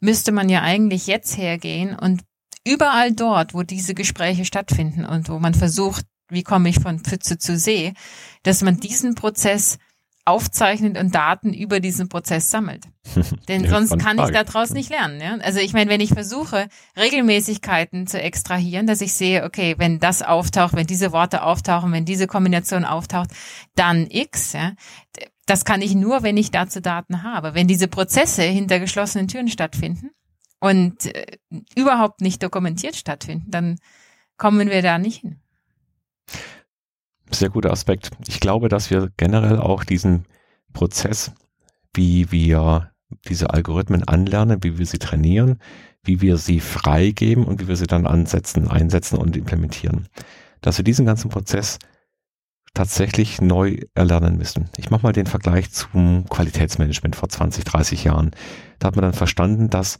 müsste 0.00 0.32
man 0.32 0.48
ja 0.48 0.62
eigentlich 0.62 1.06
jetzt 1.06 1.36
hergehen 1.36 1.96
und 1.98 2.22
überall 2.64 3.12
dort, 3.12 3.54
wo 3.54 3.62
diese 3.62 3.94
Gespräche 3.94 4.44
stattfinden 4.44 5.04
und 5.04 5.28
wo 5.28 5.38
man 5.38 5.54
versucht, 5.54 6.04
wie 6.28 6.42
komme 6.42 6.68
ich 6.68 6.80
von 6.80 7.00
Pfütze 7.00 7.38
zu 7.38 7.56
See, 7.56 7.94
dass 8.42 8.62
man 8.62 8.78
diesen 8.78 9.14
Prozess 9.14 9.78
aufzeichnet 10.26 10.98
und 10.98 11.14
Daten 11.14 11.54
über 11.54 11.78
diesen 11.78 12.08
Prozess 12.08 12.50
sammelt. 12.50 12.84
Denn 13.48 13.64
ja, 13.64 13.70
sonst 13.70 13.96
kann 13.98 14.18
ich 14.18 14.30
daraus 14.30 14.70
nicht 14.70 14.90
lernen. 14.90 15.20
Ja? 15.20 15.36
Also 15.36 15.60
ich 15.60 15.72
meine, 15.72 15.88
wenn 15.88 16.00
ich 16.00 16.10
versuche, 16.10 16.68
Regelmäßigkeiten 16.98 18.06
zu 18.08 18.20
extrahieren, 18.20 18.86
dass 18.86 19.00
ich 19.00 19.12
sehe, 19.12 19.44
okay, 19.44 19.76
wenn 19.78 20.00
das 20.00 20.22
auftaucht, 20.22 20.74
wenn 20.74 20.86
diese 20.86 21.12
Worte 21.12 21.44
auftauchen, 21.44 21.92
wenn 21.92 22.04
diese 22.04 22.26
Kombination 22.26 22.84
auftaucht, 22.84 23.30
dann 23.76 24.08
X, 24.10 24.52
ja, 24.52 24.72
das 25.46 25.64
kann 25.64 25.80
ich 25.80 25.94
nur, 25.94 26.24
wenn 26.24 26.36
ich 26.36 26.50
dazu 26.50 26.80
Daten 26.80 27.22
habe. 27.22 27.54
Wenn 27.54 27.68
diese 27.68 27.86
Prozesse 27.86 28.42
hinter 28.42 28.80
geschlossenen 28.80 29.28
Türen 29.28 29.48
stattfinden 29.48 30.10
und 30.58 31.06
äh, 31.06 31.38
überhaupt 31.76 32.20
nicht 32.20 32.42
dokumentiert 32.42 32.96
stattfinden, 32.96 33.50
dann 33.50 33.78
kommen 34.36 34.68
wir 34.68 34.82
da 34.82 34.98
nicht 34.98 35.20
hin. 35.20 35.40
Sehr 37.30 37.50
guter 37.50 37.72
Aspekt. 37.72 38.10
Ich 38.26 38.40
glaube, 38.40 38.68
dass 38.68 38.90
wir 38.90 39.10
generell 39.16 39.58
auch 39.58 39.84
diesen 39.84 40.26
Prozess, 40.72 41.32
wie 41.92 42.30
wir 42.30 42.90
diese 43.28 43.50
Algorithmen 43.50 44.06
anlernen, 44.06 44.62
wie 44.62 44.78
wir 44.78 44.86
sie 44.86 44.98
trainieren, 44.98 45.58
wie 46.04 46.20
wir 46.20 46.36
sie 46.36 46.60
freigeben 46.60 47.44
und 47.44 47.60
wie 47.60 47.68
wir 47.68 47.76
sie 47.76 47.86
dann 47.86 48.06
ansetzen, 48.06 48.68
einsetzen 48.68 49.18
und 49.18 49.36
implementieren, 49.36 50.08
dass 50.60 50.78
wir 50.78 50.84
diesen 50.84 51.06
ganzen 51.06 51.30
Prozess 51.30 51.78
tatsächlich 52.74 53.40
neu 53.40 53.78
erlernen 53.94 54.36
müssen. 54.36 54.68
Ich 54.76 54.90
mache 54.90 55.02
mal 55.02 55.12
den 55.12 55.26
Vergleich 55.26 55.70
zum 55.72 56.26
Qualitätsmanagement 56.28 57.16
vor 57.16 57.28
20, 57.28 57.64
30 57.64 58.04
Jahren. 58.04 58.32
Da 58.78 58.88
hat 58.88 58.96
man 58.96 59.02
dann 59.02 59.14
verstanden, 59.14 59.70
dass 59.70 59.98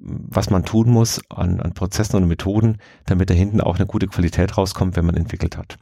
was 0.00 0.50
man 0.50 0.64
tun 0.64 0.90
muss 0.90 1.20
an, 1.28 1.60
an 1.60 1.74
Prozessen 1.74 2.16
und 2.16 2.28
Methoden, 2.28 2.78
damit 3.06 3.30
da 3.30 3.34
hinten 3.34 3.60
auch 3.60 3.76
eine 3.76 3.86
gute 3.86 4.06
Qualität 4.06 4.56
rauskommt, 4.56 4.94
wenn 4.96 5.06
man 5.06 5.16
entwickelt 5.16 5.56
hat. 5.56 5.76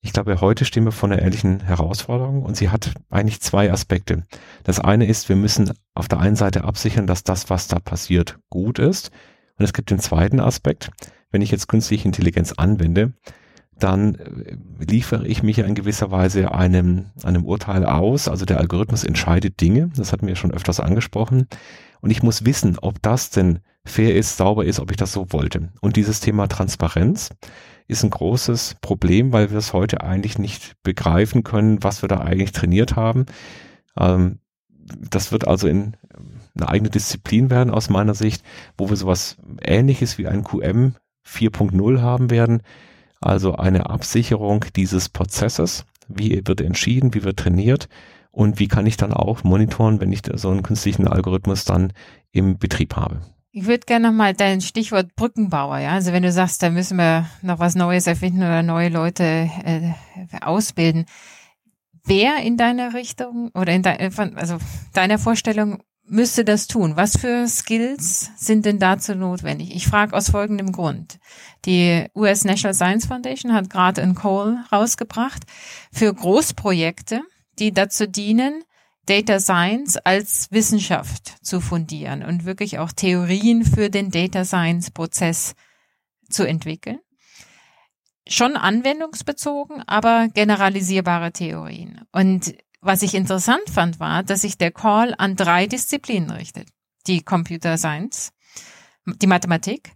Ich 0.00 0.12
glaube, 0.12 0.40
heute 0.40 0.64
stehen 0.64 0.84
wir 0.84 0.92
vor 0.92 1.10
einer 1.10 1.20
ähnlichen 1.20 1.60
Herausforderung 1.60 2.42
und 2.42 2.56
sie 2.56 2.70
hat 2.70 2.92
eigentlich 3.10 3.40
zwei 3.40 3.72
Aspekte. 3.72 4.22
Das 4.62 4.78
eine 4.78 5.06
ist, 5.06 5.28
wir 5.28 5.36
müssen 5.36 5.72
auf 5.94 6.06
der 6.06 6.20
einen 6.20 6.36
Seite 6.36 6.64
absichern, 6.64 7.06
dass 7.06 7.24
das, 7.24 7.50
was 7.50 7.66
da 7.66 7.80
passiert, 7.80 8.38
gut 8.48 8.78
ist. 8.78 9.10
Und 9.58 9.64
es 9.64 9.72
gibt 9.72 9.90
den 9.90 9.98
zweiten 9.98 10.38
Aspekt. 10.38 10.90
Wenn 11.30 11.42
ich 11.42 11.50
jetzt 11.50 11.66
künstliche 11.66 12.06
Intelligenz 12.06 12.52
anwende, 12.52 13.12
dann 13.78 14.14
äh, 14.14 14.56
liefere 14.78 15.26
ich 15.26 15.42
mich 15.42 15.58
in 15.58 15.74
gewisser 15.74 16.10
Weise 16.10 16.52
einem, 16.52 17.06
einem 17.22 17.44
Urteil 17.44 17.84
aus. 17.84 18.28
Also 18.28 18.44
der 18.44 18.58
Algorithmus 18.58 19.04
entscheidet 19.04 19.60
Dinge. 19.60 19.90
Das 19.96 20.12
hatten 20.12 20.26
wir 20.26 20.36
schon 20.36 20.52
öfters 20.52 20.80
angesprochen. 20.80 21.48
Und 22.00 22.10
ich 22.10 22.22
muss 22.22 22.44
wissen, 22.44 22.78
ob 22.80 23.02
das 23.02 23.30
denn 23.30 23.60
fair 23.84 24.14
ist, 24.14 24.36
sauber 24.36 24.64
ist, 24.64 24.78
ob 24.78 24.90
ich 24.90 24.96
das 24.96 25.12
so 25.12 25.26
wollte. 25.30 25.70
Und 25.80 25.96
dieses 25.96 26.20
Thema 26.20 26.46
Transparenz 26.46 27.30
ist 27.88 28.04
ein 28.04 28.10
großes 28.10 28.76
Problem, 28.80 29.32
weil 29.32 29.50
wir 29.50 29.58
es 29.58 29.72
heute 29.72 30.02
eigentlich 30.02 30.38
nicht 30.38 30.76
begreifen 30.82 31.42
können, 31.42 31.82
was 31.82 32.02
wir 32.02 32.08
da 32.08 32.18
eigentlich 32.18 32.52
trainiert 32.52 32.96
haben. 32.96 33.26
Ähm, 33.98 34.38
das 35.10 35.32
wird 35.32 35.48
also 35.48 35.66
in 35.68 35.96
eine 36.54 36.68
eigene 36.68 36.90
Disziplin 36.90 37.50
werden 37.50 37.72
aus 37.72 37.88
meiner 37.88 38.14
Sicht, 38.14 38.42
wo 38.76 38.90
wir 38.90 38.96
sowas 38.96 39.36
ähnliches 39.62 40.18
wie 40.18 40.26
ein 40.26 40.44
QM 40.44 40.94
4.0 41.26 42.00
haben 42.00 42.30
werden. 42.30 42.62
Also 43.20 43.54
eine 43.54 43.90
Absicherung 43.90 44.64
dieses 44.76 45.08
Prozesses. 45.08 45.84
Wie 46.08 46.42
wird 46.44 46.60
entschieden, 46.60 47.14
wie 47.14 47.22
wird 47.22 47.38
trainiert 47.38 47.88
und 48.30 48.58
wie 48.58 48.68
kann 48.68 48.86
ich 48.86 48.96
dann 48.96 49.12
auch 49.12 49.44
monitoren, 49.44 50.00
wenn 50.00 50.12
ich 50.12 50.22
so 50.34 50.50
einen 50.50 50.62
künstlichen 50.62 51.06
Algorithmus 51.06 51.64
dann 51.64 51.92
im 52.32 52.58
Betrieb 52.58 52.96
habe. 52.96 53.20
Ich 53.50 53.66
würde 53.66 53.86
gerne 53.86 54.08
nochmal 54.08 54.34
dein 54.34 54.60
Stichwort 54.60 55.14
Brückenbauer, 55.16 55.78
ja. 55.78 55.92
Also 55.92 56.12
wenn 56.12 56.22
du 56.22 56.30
sagst, 56.30 56.62
da 56.62 56.70
müssen 56.70 56.98
wir 56.98 57.26
noch 57.42 57.58
was 57.58 57.74
Neues 57.74 58.06
erfinden 58.06 58.38
oder 58.38 58.62
neue 58.62 58.90
Leute 58.90 59.24
äh, 59.64 59.92
ausbilden. 60.42 61.06
Wer 62.04 62.38
in 62.42 62.56
deiner 62.56 62.94
Richtung 62.94 63.50
oder 63.54 63.72
in 63.72 63.82
de, 63.82 64.10
also 64.36 64.58
deiner 64.92 65.18
Vorstellung 65.18 65.82
müsste 66.08 66.44
das 66.44 66.66
tun? 66.66 66.96
Was 66.96 67.16
für 67.16 67.46
Skills 67.48 68.30
sind 68.36 68.66
denn 68.66 68.78
dazu 68.78 69.14
notwendig? 69.14 69.74
Ich 69.74 69.86
frage 69.86 70.16
aus 70.16 70.30
folgendem 70.30 70.72
Grund. 70.72 71.18
Die 71.64 72.06
US 72.14 72.44
National 72.44 72.74
Science 72.74 73.06
Foundation 73.06 73.52
hat 73.52 73.70
gerade 73.70 74.02
ein 74.02 74.14
Call 74.14 74.64
rausgebracht 74.72 75.44
für 75.92 76.12
Großprojekte, 76.12 77.22
die 77.58 77.72
dazu 77.72 78.06
dienen, 78.08 78.62
Data 79.08 79.40
Science 79.40 79.96
als 79.96 80.48
Wissenschaft 80.50 81.36
zu 81.42 81.62
fundieren 81.62 82.22
und 82.22 82.44
wirklich 82.44 82.78
auch 82.78 82.92
Theorien 82.92 83.64
für 83.64 83.88
den 83.88 84.10
Data 84.10 84.44
Science 84.44 84.90
Prozess 84.90 85.54
zu 86.28 86.46
entwickeln. 86.46 86.98
Schon 88.28 88.58
anwendungsbezogen, 88.58 89.82
aber 89.86 90.28
generalisierbare 90.28 91.32
Theorien. 91.32 92.02
Und 92.12 92.54
was 92.82 93.00
ich 93.00 93.14
interessant 93.14 93.70
fand, 93.72 93.98
war, 93.98 94.22
dass 94.22 94.42
sich 94.42 94.58
der 94.58 94.72
Call 94.72 95.14
an 95.16 95.36
drei 95.36 95.66
Disziplinen 95.66 96.30
richtet. 96.30 96.68
Die 97.06 97.22
Computer 97.22 97.78
Science, 97.78 98.32
die 99.06 99.26
Mathematik 99.26 99.92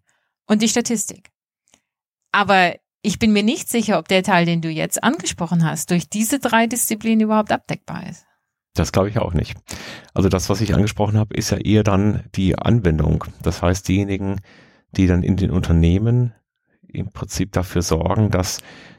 und 0.46 0.62
die 0.62 0.70
Statistik. 0.70 1.30
Aber 2.32 2.76
ich 3.02 3.18
bin 3.18 3.34
mir 3.34 3.42
nicht 3.42 3.68
sicher, 3.68 3.98
ob 3.98 4.08
der 4.08 4.22
Teil, 4.22 4.46
den 4.46 4.62
du 4.62 4.70
jetzt 4.70 5.04
angesprochen 5.04 5.64
hast, 5.66 5.90
durch 5.90 6.08
diese 6.08 6.38
drei 6.38 6.66
Disziplinen 6.66 7.20
überhaupt 7.20 7.52
abdeckbar 7.52 8.08
ist. 8.08 8.24
Das 8.74 8.92
glaube 8.92 9.10
ich 9.10 9.18
auch 9.18 9.34
nicht. 9.34 9.54
Also 10.14 10.28
das, 10.28 10.48
was 10.48 10.60
ich 10.60 10.74
angesprochen 10.74 11.18
habe, 11.18 11.34
ist 11.34 11.50
ja 11.50 11.58
eher 11.58 11.82
dann 11.82 12.24
die 12.34 12.58
Anwendung. 12.58 13.24
Das 13.42 13.62
heißt, 13.62 13.86
diejenigen, 13.86 14.40
die 14.92 15.06
dann 15.06 15.22
in 15.22 15.36
den 15.36 15.50
Unternehmen 15.50 16.32
im 16.88 17.10
Prinzip 17.10 17.52
dafür 17.52 17.82
sorgen, 17.82 18.30
dass 18.30 18.58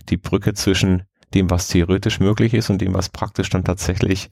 die 0.09 0.17
Brücke 0.17 0.53
zwischen 0.53 1.03
dem, 1.33 1.49
was 1.49 1.67
theoretisch 1.67 2.19
möglich 2.19 2.53
ist 2.53 2.69
und 2.69 2.81
dem, 2.81 2.93
was 2.93 3.09
praktisch 3.09 3.49
dann 3.49 3.63
tatsächlich 3.63 4.29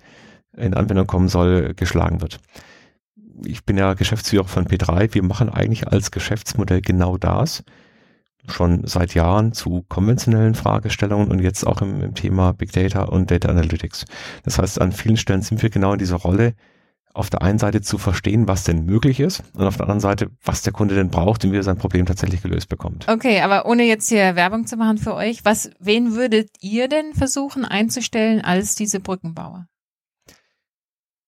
in 0.55 0.73
Anwendung 0.73 1.07
kommen 1.07 1.29
soll, 1.29 1.73
geschlagen 1.73 2.21
wird. 2.21 2.39
Ich 3.43 3.65
bin 3.65 3.77
ja 3.77 3.93
Geschäftsführer 3.93 4.47
von 4.47 4.67
P3. 4.67 5.13
Wir 5.13 5.23
machen 5.23 5.49
eigentlich 5.49 5.87
als 5.87 6.11
Geschäftsmodell 6.11 6.81
genau 6.81 7.17
das 7.17 7.63
schon 8.47 8.85
seit 8.85 9.13
Jahren 9.13 9.53
zu 9.53 9.85
konventionellen 9.87 10.55
Fragestellungen 10.55 11.29
und 11.29 11.39
jetzt 11.39 11.65
auch 11.65 11.81
im, 11.81 12.01
im, 12.01 12.15
Thema 12.15 12.53
Big 12.53 12.71
Data 12.71 13.03
und 13.03 13.31
Data 13.31 13.49
Analytics. 13.49 14.05
Das 14.43 14.57
heißt, 14.57 14.81
an 14.81 14.91
vielen 14.91 15.17
Stellen 15.17 15.41
sind 15.41 15.61
wir 15.61 15.69
genau 15.69 15.93
in 15.93 15.99
dieser 15.99 16.17
Rolle, 16.17 16.53
auf 17.13 17.29
der 17.29 17.41
einen 17.41 17.59
Seite 17.59 17.81
zu 17.81 17.97
verstehen, 17.97 18.47
was 18.47 18.63
denn 18.63 18.85
möglich 18.85 19.19
ist 19.19 19.43
und 19.53 19.65
auf 19.65 19.75
der 19.75 19.83
anderen 19.83 19.99
Seite, 19.99 20.29
was 20.43 20.61
der 20.61 20.71
Kunde 20.71 20.95
denn 20.95 21.09
braucht 21.09 21.43
und 21.43 21.51
wie 21.51 21.57
er 21.57 21.63
sein 21.63 21.77
Problem 21.77 22.05
tatsächlich 22.05 22.41
gelöst 22.41 22.69
bekommt. 22.69 23.07
Okay, 23.09 23.41
aber 23.41 23.65
ohne 23.65 23.83
jetzt 23.83 24.07
hier 24.07 24.35
Werbung 24.35 24.65
zu 24.65 24.77
machen 24.77 24.97
für 24.97 25.13
euch, 25.13 25.43
was, 25.43 25.71
wen 25.79 26.15
würdet 26.15 26.49
ihr 26.61 26.87
denn 26.87 27.13
versuchen 27.13 27.65
einzustellen 27.65 28.41
als 28.41 28.75
diese 28.75 28.99
Brückenbauer? 28.99 29.67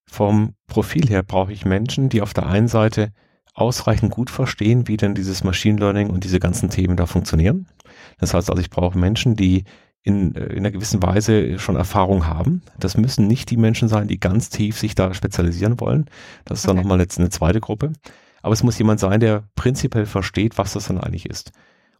Vom 0.05 0.53
Profil 0.67 1.09
her 1.09 1.23
brauche 1.23 1.51
ich 1.51 1.65
Menschen, 1.65 2.07
die 2.07 2.21
auf 2.21 2.33
der 2.33 2.45
einen 2.45 2.67
Seite 2.67 3.11
ausreichend 3.53 4.11
gut 4.11 4.29
verstehen, 4.29 4.87
wie 4.87 4.97
denn 4.97 5.15
dieses 5.15 5.43
Machine 5.43 5.79
Learning 5.79 6.09
und 6.09 6.23
diese 6.23 6.39
ganzen 6.39 6.69
Themen 6.69 6.97
da 6.97 7.05
funktionieren. 7.05 7.67
Das 8.19 8.33
heißt 8.33 8.49
also, 8.49 8.61
ich 8.61 8.69
brauche 8.69 8.97
Menschen, 8.97 9.35
die 9.35 9.63
in, 10.01 10.35
äh, 10.35 10.45
in 10.45 10.59
einer 10.59 10.71
gewissen 10.71 11.01
Weise 11.01 11.59
schon 11.59 11.75
Erfahrung 11.75 12.27
haben. 12.27 12.61
Das 12.79 12.97
müssen 12.97 13.27
nicht 13.27 13.49
die 13.49 13.57
Menschen 13.57 13.87
sein, 13.87 14.07
die 14.07 14.19
ganz 14.19 14.49
tief 14.49 14.77
sich 14.77 14.95
da 14.95 15.13
spezialisieren 15.13 15.79
wollen. 15.79 16.05
Das 16.45 16.59
ist 16.59 16.65
okay. 16.65 16.75
dann 16.75 16.83
nochmal 16.83 16.99
jetzt 16.99 17.19
eine 17.19 17.29
zweite 17.29 17.61
Gruppe. 17.61 17.93
Aber 18.41 18.53
es 18.53 18.63
muss 18.63 18.77
jemand 18.77 18.99
sein, 18.99 19.19
der 19.19 19.43
prinzipiell 19.55 20.05
versteht, 20.05 20.57
was 20.57 20.73
das 20.73 20.87
dann 20.87 20.99
eigentlich 20.99 21.27
ist. 21.27 21.51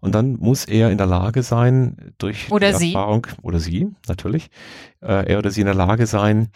Und 0.02 0.14
dann 0.14 0.36
muss 0.36 0.66
er 0.66 0.92
in 0.92 0.98
der 0.98 1.08
Lage 1.08 1.44
sein, 1.44 2.14
durch 2.18 2.52
oder 2.52 2.78
die 2.78 2.94
Erfahrung, 2.94 3.26
oder 3.42 3.60
sie 3.60 3.88
natürlich, 4.10 4.50
äh, 5.02 5.32
er 5.32 5.38
oder 5.38 5.50
sie 5.50 5.62
in 5.62 5.68
der 5.68 5.76
Lage 5.76 6.08
sein, 6.08 6.50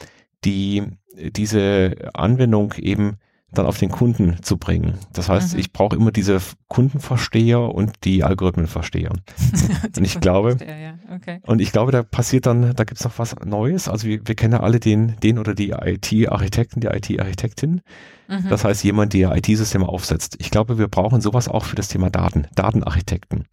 die, 0.44 0.84
diese 1.16 1.96
Anwendung 2.14 2.74
eben 2.74 3.20
dann 3.52 3.66
auf 3.66 3.78
den 3.78 3.90
Kunden 3.90 4.42
zu 4.42 4.58
bringen. 4.58 4.96
Das 5.14 5.30
heißt, 5.30 5.54
mhm. 5.54 5.60
ich 5.60 5.72
brauche 5.72 5.96
immer 5.96 6.12
diese 6.12 6.40
Kundenversteher 6.68 7.62
und 7.62 8.04
die 8.04 8.24
Algorithmenversteher. 8.24 9.12
und 9.96 10.04
ich 10.04 10.20
glaube, 10.20 10.58
ja. 10.60 11.16
okay. 11.16 11.40
und 11.44 11.62
ich 11.62 11.72
glaube, 11.72 11.94
da 11.94 12.04
passiert 12.04 12.46
dann, 12.46 12.76
da 12.76 12.84
gibt 12.84 13.00
es 13.00 13.06
noch 13.06 13.18
was 13.20 13.36
Neues. 13.46 13.88
Also 13.88 14.08
wir, 14.08 14.20
wir 14.26 14.36
kennen 14.36 14.54
ja 14.54 14.60
alle 14.60 14.80
den, 14.80 15.16
den 15.24 15.40
oder 15.40 15.56
die 15.56 15.70
IT-Architekten, 15.70 16.82
die 16.82 16.88
IT-Architektin. 16.88 17.82
Mhm. 18.28 18.50
Das 18.50 18.66
heißt, 18.66 18.84
jemand, 18.84 19.14
der 19.14 19.34
IT-Systeme 19.36 19.88
aufsetzt. 19.88 20.36
Ich 20.40 20.52
glaube, 20.52 20.78
wir 20.78 20.90
brauchen 20.90 21.22
sowas 21.22 21.48
auch 21.48 21.64
für 21.64 21.78
das 21.78 21.88
Thema 21.88 22.10
Daten, 22.10 22.48
Datenarchitekten. 22.54 23.46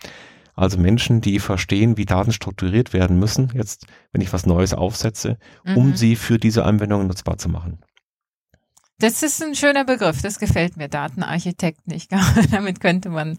Also 0.57 0.79
Menschen, 0.79 1.21
die 1.21 1.39
verstehen, 1.39 1.97
wie 1.97 2.05
Daten 2.05 2.33
strukturiert 2.33 2.93
werden 2.93 3.19
müssen, 3.19 3.51
jetzt, 3.55 3.87
wenn 4.13 4.21
ich 4.21 4.33
was 4.33 4.47
Neues 4.47 4.75
aufsetze, 4.75 5.37
um 5.75 5.91
mhm. 5.91 5.97
sie 5.97 6.17
für 6.17 6.39
diese 6.39 6.65
Anwendungen 6.65 7.07
nutzbar 7.07 7.39
zu 7.39 7.49
machen. 7.49 7.79
Das 9.05 9.23
ist 9.23 9.43
ein 9.43 9.55
schöner 9.55 9.85
Begriff, 9.85 10.23
das 10.23 10.39
gefällt 10.39 10.79
mir, 10.79 10.89
Datenarchitekt 10.89 11.87
nicht. 11.87 12.11
Damit 12.51 12.81
könnte 12.81 13.11
man, 13.11 13.37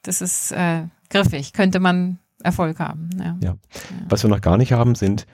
das 0.00 0.22
ist 0.22 0.50
äh, 0.50 0.84
griffig, 1.10 1.52
könnte 1.52 1.78
man 1.78 2.20
Erfolg 2.42 2.78
haben. 2.78 3.10
Ja. 3.18 3.36
ja. 3.42 3.56
Was 4.08 4.22
wir 4.22 4.30
noch 4.30 4.40
gar 4.40 4.56
nicht 4.56 4.72
haben, 4.72 4.94
sind 4.94 5.26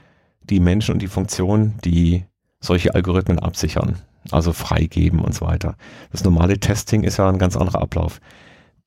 die 0.43 0.59
Menschen 0.59 0.95
und 0.95 1.03
die 1.03 1.07
Funktionen, 1.07 1.79
die 1.85 2.25
solche 2.59 2.97
Algorithmen 2.97 3.39
absichern, 3.39 3.95
also 4.33 4.53
freigeben 4.53 5.21
und 5.21 5.37
so 5.37 5.47
weiter. 5.47 5.77
Das 6.11 6.25
normale 6.25 6.59
Testing 6.59 7.05
ist 7.05 7.19
ja 7.19 7.29
ein 7.29 7.39
ganz 7.39 7.57
anderer 7.57 7.81
Ablauf. 7.81 8.21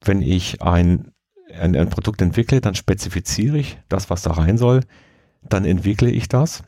Wenn 0.03 0.21
ich 0.21 0.61
ein, 0.61 1.13
ein, 1.57 1.77
ein 1.77 1.89
Produkt 1.91 2.21
entwickle, 2.21 2.59
dann 2.59 2.75
spezifiziere 2.75 3.57
ich 3.57 3.77
das, 3.87 4.09
was 4.09 4.21
da 4.23 4.31
rein 4.31 4.57
soll, 4.57 4.81
dann 5.47 5.63
entwickle 5.63 6.11
ich 6.11 6.27
das 6.27 6.61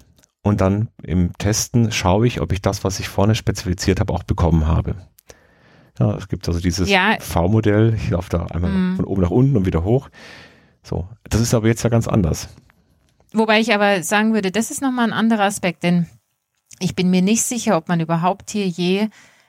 und 0.46 0.62
dann 0.62 0.90
im 1.02 1.34
Testen 1.40 1.92
schaue 1.92 2.28
ich, 2.28 2.40
ob 2.40 2.52
ich 2.54 2.62
das, 2.62 2.84
was 2.84 3.00
ich 3.00 3.10
vorne 3.10 3.34
spezifiziert 3.34 4.00
habe, 4.00 4.14
auch 4.14 4.24
bekommen 4.24 4.68
habe. 4.68 4.96
Ja, 6.00 6.16
es 6.16 6.28
gibt 6.28 6.48
also 6.48 6.60
dieses 6.60 6.88
Ja. 6.88 7.18
V-Modell, 7.20 7.96
ich 7.96 8.12
laufe 8.12 8.30
da 8.30 8.46
einmal 8.46 8.70
Mhm. 8.70 8.96
von 8.98 9.06
oben 9.06 9.22
nach 9.24 9.32
unten 9.32 9.58
und 9.58 9.66
wieder 9.66 9.84
hoch. 9.84 10.10
So, 10.84 11.08
das 11.24 11.42
ist 11.42 11.54
aber 11.56 11.68
jetzt 11.68 11.84
ja 11.84 11.90
ganz 11.90 12.08
anders. 12.08 12.50
Wobei 13.34 13.60
ich 13.60 13.74
aber 13.74 14.04
sagen 14.04 14.34
würde, 14.36 14.52
das 14.52 14.70
ist 14.70 14.82
nochmal 14.84 15.06
ein 15.08 15.14
anderer 15.14 15.44
Aspekt, 15.46 15.82
denn 15.84 16.06
ich 16.80 16.94
bin 16.96 17.10
mir 17.10 17.24
nicht 17.24 17.42
sicher, 17.42 17.76
ob 17.76 17.88
man 17.88 18.00
überhaupt 18.00 18.52
hier 18.52 18.68
je 18.68 19.08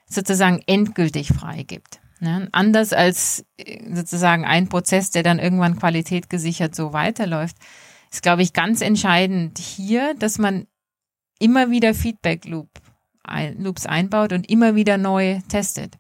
sozusagen 0.09 0.63
endgültig 0.67 1.29
freigibt. 1.29 2.01
Ne? 2.21 2.49
Anders 2.53 2.95
als 2.95 3.45
äh, 3.59 3.81
sozusagen 3.95 4.47
ein 4.47 4.69
Prozess, 4.69 5.11
der 5.11 5.23
dann 5.23 5.39
irgendwann 5.39 5.79
Qualität 5.79 6.31
gesichert 6.31 6.75
so 6.75 6.95
weiterläuft, 6.95 7.57
ist, 8.11 8.23
glaube 8.23 8.41
ich, 8.43 8.55
ganz 8.55 8.81
entscheidend 8.81 9.59
hier, 9.59 10.15
dass 10.19 10.39
man 10.39 10.67
immer 11.39 11.71
wieder 11.71 11.95
Feedback 11.95 12.45
Loop, 12.47 12.69
Loops 13.59 13.87
einbaut 13.87 14.33
und 14.33 14.49
immer 14.49 14.75
wieder 14.75 14.99
neu 14.99 15.41
testet. 15.49 15.99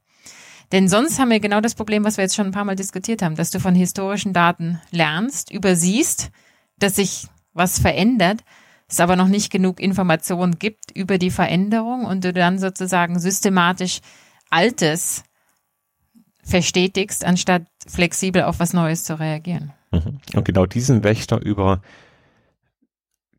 Denn 0.72 0.88
sonst 0.88 1.18
haben 1.18 1.30
wir 1.30 1.40
genau 1.40 1.60
das 1.60 1.74
Problem, 1.74 2.04
was 2.04 2.16
wir 2.16 2.24
jetzt 2.24 2.34
schon 2.34 2.46
ein 2.46 2.52
paar 2.52 2.64
Mal 2.64 2.76
diskutiert 2.76 3.22
haben, 3.22 3.36
dass 3.36 3.50
du 3.50 3.60
von 3.60 3.74
historischen 3.74 4.32
Daten 4.32 4.80
lernst, 4.90 5.52
übersiehst, 5.52 6.30
dass 6.78 6.96
sich 6.96 7.28
was 7.52 7.78
verändert, 7.78 8.42
es 8.88 9.00
aber 9.00 9.16
noch 9.16 9.28
nicht 9.28 9.50
genug 9.50 9.80
Informationen 9.80 10.58
gibt 10.58 10.90
über 10.94 11.18
die 11.18 11.30
Veränderung 11.30 12.04
und 12.04 12.24
du 12.24 12.32
dann 12.32 12.58
sozusagen 12.58 13.18
systematisch 13.18 14.00
Altes 14.50 15.24
verstetigst, 16.42 17.24
anstatt 17.24 17.62
flexibel 17.86 18.42
auf 18.42 18.60
was 18.60 18.72
Neues 18.72 19.04
zu 19.04 19.18
reagieren. 19.18 19.72
Mhm. 19.90 20.20
Und 20.34 20.44
genau 20.44 20.66
diesen 20.66 21.02
Wächter 21.02 21.40
über 21.40 21.80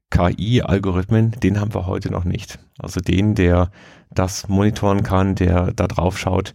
KI-Algorithmen, 0.09 1.31
den 1.31 1.59
haben 1.59 1.73
wir 1.73 1.85
heute 1.85 2.11
noch 2.11 2.23
nicht. 2.23 2.59
Also 2.79 2.99
den, 2.99 3.35
der 3.35 3.71
das 4.09 4.47
monitoren 4.47 5.03
kann, 5.03 5.35
der 5.35 5.73
da 5.73 5.87
drauf 5.87 6.17
schaut. 6.17 6.53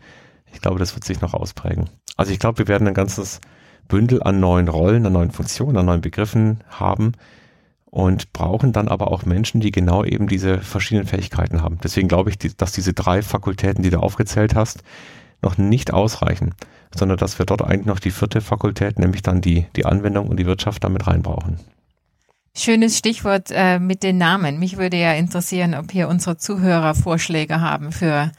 Ich 0.52 0.60
glaube, 0.60 0.78
das 0.78 0.94
wird 0.94 1.04
sich 1.04 1.20
noch 1.20 1.34
ausprägen. 1.34 1.88
Also 2.16 2.32
ich 2.32 2.38
glaube, 2.38 2.58
wir 2.58 2.68
werden 2.68 2.88
ein 2.88 2.94
ganzes 2.94 3.40
Bündel 3.88 4.22
an 4.22 4.40
neuen 4.40 4.68
Rollen, 4.68 5.06
an 5.06 5.12
neuen 5.12 5.30
Funktionen, 5.30 5.76
an 5.76 5.86
neuen 5.86 6.00
Begriffen 6.00 6.62
haben 6.68 7.12
und 7.86 8.32
brauchen 8.32 8.72
dann 8.72 8.88
aber 8.88 9.10
auch 9.10 9.26
Menschen, 9.26 9.60
die 9.60 9.70
genau 9.70 10.02
eben 10.04 10.26
diese 10.26 10.58
verschiedenen 10.58 11.06
Fähigkeiten 11.06 11.62
haben. 11.62 11.78
Deswegen 11.82 12.08
glaube 12.08 12.30
ich, 12.30 12.38
dass 12.56 12.72
diese 12.72 12.94
drei 12.94 13.22
Fakultäten, 13.22 13.82
die 13.82 13.90
du 13.90 13.98
aufgezählt 13.98 14.54
hast, 14.54 14.82
noch 15.42 15.58
nicht 15.58 15.92
ausreichen, 15.92 16.54
sondern 16.94 17.18
dass 17.18 17.38
wir 17.38 17.46
dort 17.46 17.62
eigentlich 17.62 17.86
noch 17.86 18.00
die 18.00 18.10
vierte 18.10 18.40
Fakultät, 18.40 18.98
nämlich 18.98 19.22
dann 19.22 19.40
die, 19.40 19.66
die 19.76 19.84
Anwendung 19.84 20.28
und 20.28 20.38
die 20.38 20.46
Wirtschaft 20.46 20.84
damit 20.84 21.06
rein 21.06 21.22
brauchen. 21.22 21.58
Schönes 22.54 22.98
Stichwort 22.98 23.48
äh, 23.50 23.78
mit 23.78 24.02
den 24.02 24.18
Namen. 24.18 24.58
Mich 24.58 24.76
würde 24.76 24.98
ja 24.98 25.14
interessieren, 25.14 25.74
ob 25.74 25.90
hier 25.90 26.08
unsere 26.08 26.36
Zuhörer 26.36 26.94
Vorschläge 26.94 27.60
haben 27.60 27.92
für 27.92 28.30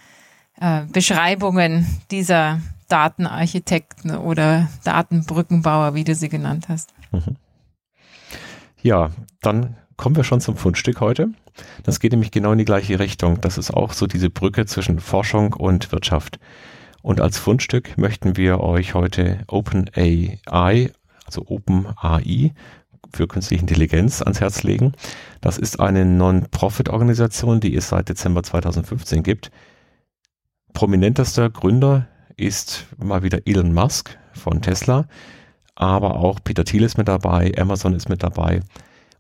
äh, 0.62 0.84
Beschreibungen 0.92 1.88
dieser 2.12 2.62
Datenarchitekten 2.90 4.16
oder 4.16 4.70
Datenbrückenbauer, 4.84 5.96
wie 5.96 6.04
du 6.04 6.14
sie 6.14 6.30
genannt 6.30 6.68
hast. 6.70 6.94
Ja, 8.84 9.10
dann 9.42 9.78
kommen 9.98 10.16
wir 10.16 10.24
schon 10.24 10.42
zum 10.42 10.58
Fundstück 10.58 11.00
heute. 11.00 11.30
Das 11.84 12.00
geht 12.00 12.12
nämlich 12.12 12.32
genau 12.32 12.52
in 12.52 12.58
die 12.60 12.66
gleiche 12.66 13.00
Richtung. 13.00 13.42
Das 13.42 13.58
ist 13.58 13.72
auch 13.72 13.94
so 13.94 14.06
diese 14.06 14.30
Brücke 14.30 14.66
zwischen 14.66 15.00
Forschung 15.00 15.54
und 15.54 15.92
Wirtschaft. 15.92 16.40
Und 17.02 17.20
als 17.20 17.38
Fundstück 17.38 17.98
möchten 17.98 18.38
wir 18.38 18.60
euch 18.60 18.94
heute 18.94 19.44
OpenAI, 19.48 20.92
also 21.26 21.46
OpenAI 21.48 22.54
für 23.14 23.28
künstliche 23.28 23.62
Intelligenz 23.62 24.22
ans 24.22 24.42
Herz 24.42 24.64
legen. 24.64 24.94
Das 25.42 25.58
ist 25.58 25.80
eine 25.80 26.06
Non-Profit-Organisation, 26.06 27.60
die 27.60 27.76
es 27.76 27.90
seit 27.90 28.10
Dezember 28.10 28.44
2015 28.44 29.24
gibt. 29.24 29.52
Prominentester 30.74 31.50
Gründer 31.50 32.08
ist 32.36 32.88
mal 32.98 33.24
wieder 33.24 33.46
Elon 33.46 33.74
Musk 33.74 34.18
von 34.34 34.62
Tesla, 34.62 35.08
aber 35.76 36.16
auch 36.16 36.40
Peter 36.44 36.66
Thiel 36.66 36.84
ist 36.84 36.98
mit 36.98 37.08
dabei, 37.08 37.52
Amazon 37.58 37.94
ist 37.94 38.10
mit 38.10 38.24
dabei. 38.24 38.62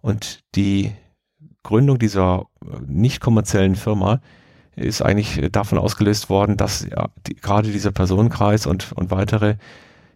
Und 0.01 0.41
die 0.55 0.91
Gründung 1.63 1.99
dieser 1.99 2.45
äh, 2.63 2.79
nicht 2.85 3.21
kommerziellen 3.21 3.75
Firma 3.75 4.19
ist 4.75 5.01
eigentlich 5.01 5.51
davon 5.51 5.77
ausgelöst 5.77 6.29
worden, 6.29 6.57
dass 6.57 6.87
gerade 7.41 7.71
dieser 7.71 7.91
Personenkreis 7.91 8.65
und, 8.65 8.91
und 8.93 9.11
weitere 9.11 9.55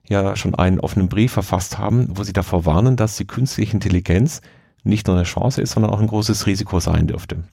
ja 0.10 0.36
schon 0.36 0.56
einen 0.56 0.80
offenen 0.80 1.10
Brief 1.10 1.34
verfasst 1.34 1.78
haben, 1.78 2.08
wo 2.17 2.24
sie 2.24 2.34
davor 2.34 2.65
warnen, 2.65 2.96
dass 2.96 3.17
die 3.17 3.28
künstliche 3.28 3.74
Intelligenz 3.74 4.41
nicht 4.84 5.08
nur 5.08 5.15
eine 5.15 5.26
Chance 5.26 5.62
ist, 5.62 5.72
sondern 5.72 5.91
auch 5.91 6.00
ein 6.00 6.08
großes 6.08 6.46
Risiko 6.46 6.80
sein 6.80 7.08
dürfte. 7.08 7.43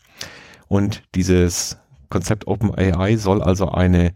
Und 0.69 1.03
dieses 1.15 1.79
Konzept 2.09 2.47
OpenAI 2.47 3.17
soll 3.17 3.43
also 3.43 3.71
eine 3.71 4.13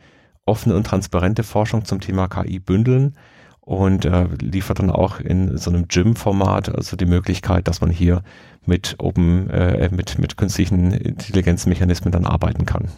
offene 0.46 0.76
und 0.76 0.84
transparente 0.84 1.42
Forschung 1.42 1.84
zum 1.84 2.00
Thema 2.00 2.28
KI 2.28 2.58
bündeln 2.58 3.16
und 3.60 4.06
äh, 4.06 4.26
liefert 4.40 4.78
dann 4.78 4.90
auch 4.90 5.20
in 5.20 5.58
so 5.58 5.70
einem 5.70 5.88
Gym-Format 5.88 6.74
also 6.74 6.96
die 6.96 7.04
Möglichkeit, 7.04 7.68
dass 7.68 7.82
man 7.82 7.90
hier 7.90 8.22
mit 8.64 8.96
Open, 8.98 9.50
äh, 9.50 9.90
mit, 9.92 10.18
mit 10.18 10.36
künstlichen 10.38 10.92
Intelligenzmechanismen 10.92 12.12
dann 12.12 12.24
arbeiten 12.24 12.64
kann. 12.64 12.88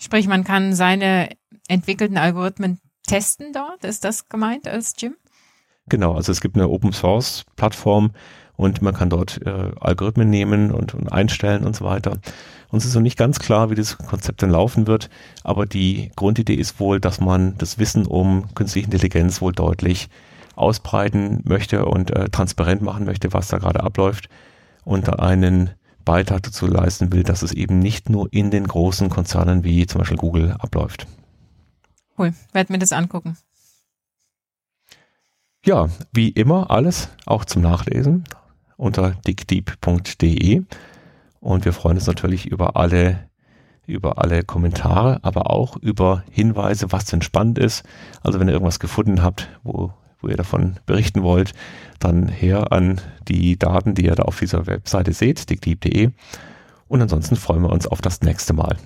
Sprich, 0.00 0.26
man 0.26 0.42
kann 0.42 0.74
seine 0.74 1.28
entwickelten 1.68 2.16
Algorithmen 2.16 2.80
testen 3.06 3.52
dort. 3.52 3.84
Ist 3.84 4.04
das 4.04 4.28
gemeint 4.28 4.68
als 4.68 4.94
Jim? 4.98 5.14
Genau, 5.88 6.14
also 6.14 6.32
es 6.32 6.40
gibt 6.40 6.56
eine 6.56 6.68
Open 6.68 6.92
Source 6.92 7.44
Plattform 7.56 8.12
und 8.56 8.82
man 8.82 8.94
kann 8.94 9.10
dort 9.10 9.40
äh, 9.44 9.72
Algorithmen 9.80 10.30
nehmen 10.30 10.70
und, 10.70 10.94
und 10.94 11.10
einstellen 11.10 11.64
und 11.64 11.74
so 11.74 11.84
weiter. 11.84 12.18
Uns 12.70 12.84
ist 12.84 12.94
noch 12.94 13.02
nicht 13.02 13.18
ganz 13.18 13.38
klar, 13.38 13.70
wie 13.70 13.74
das 13.74 13.98
Konzept 13.98 14.42
dann 14.42 14.50
laufen 14.50 14.86
wird, 14.86 15.10
aber 15.42 15.66
die 15.66 16.10
Grundidee 16.16 16.54
ist 16.54 16.78
wohl, 16.80 17.00
dass 17.00 17.20
man 17.20 17.58
das 17.58 17.78
Wissen 17.78 18.06
um 18.06 18.54
künstliche 18.54 18.86
Intelligenz 18.86 19.40
wohl 19.40 19.52
deutlich 19.52 20.08
ausbreiten 20.54 21.40
möchte 21.44 21.84
und 21.86 22.10
äh, 22.10 22.28
transparent 22.28 22.82
machen 22.82 23.04
möchte, 23.04 23.32
was 23.32 23.48
da 23.48 23.58
gerade 23.58 23.82
abläuft 23.82 24.28
und 24.84 25.18
einen 25.18 25.70
Beitrag 26.04 26.42
dazu 26.42 26.66
leisten 26.66 27.12
will, 27.12 27.22
dass 27.22 27.42
es 27.42 27.52
eben 27.52 27.78
nicht 27.78 28.10
nur 28.10 28.28
in 28.32 28.50
den 28.50 28.66
großen 28.66 29.08
Konzernen 29.08 29.64
wie 29.64 29.86
zum 29.86 30.00
Beispiel 30.00 30.18
Google 30.18 30.52
abläuft. 30.58 31.06
Cool, 32.18 32.34
werd 32.52 32.70
mir 32.70 32.78
das 32.78 32.92
angucken. 32.92 33.36
Ja, 35.64 35.88
wie 36.12 36.28
immer 36.28 36.70
alles 36.70 37.08
auch 37.24 37.44
zum 37.44 37.62
Nachlesen 37.62 38.24
unter 38.76 39.12
dickdeep.de 39.26 40.62
und 41.40 41.64
wir 41.64 41.72
freuen 41.72 41.96
uns 41.96 42.06
natürlich 42.06 42.46
über 42.46 42.76
alle 42.76 43.30
über 43.86 44.18
alle 44.18 44.44
Kommentare, 44.44 45.18
aber 45.22 45.50
auch 45.50 45.76
über 45.76 46.24
Hinweise, 46.30 46.92
was 46.92 47.04
denn 47.04 47.22
spannend 47.22 47.58
ist. 47.58 47.84
Also 48.22 48.38
wenn 48.38 48.48
ihr 48.48 48.54
irgendwas 48.54 48.80
gefunden 48.80 49.22
habt, 49.22 49.48
wo, 49.62 49.92
wo 50.20 50.28
ihr 50.28 50.36
davon 50.36 50.78
berichten 50.86 51.22
wollt, 51.22 51.52
dann 51.98 52.28
her 52.28 52.72
an 52.72 53.00
die 53.28 53.58
Daten, 53.58 53.94
die 53.94 54.06
ihr 54.06 54.14
da 54.14 54.24
auf 54.24 54.38
dieser 54.38 54.66
Webseite 54.66 55.12
seht, 55.12 55.50
dickdeep.de. 55.50 56.10
Und 56.88 57.02
ansonsten 57.02 57.36
freuen 57.36 57.62
wir 57.62 57.70
uns 57.70 57.86
auf 57.86 58.00
das 58.00 58.20
nächste 58.22 58.52
Mal. 58.52 58.76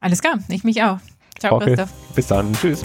Alles 0.00 0.20
klar, 0.20 0.38
ich 0.48 0.64
mich 0.64 0.82
auch. 0.82 0.98
Ciao, 1.42 1.56
Okay. 1.56 1.74
Christoph. 1.74 1.90
Bis 2.14 2.26
dann. 2.28 2.52
Tschüss. 2.52 2.84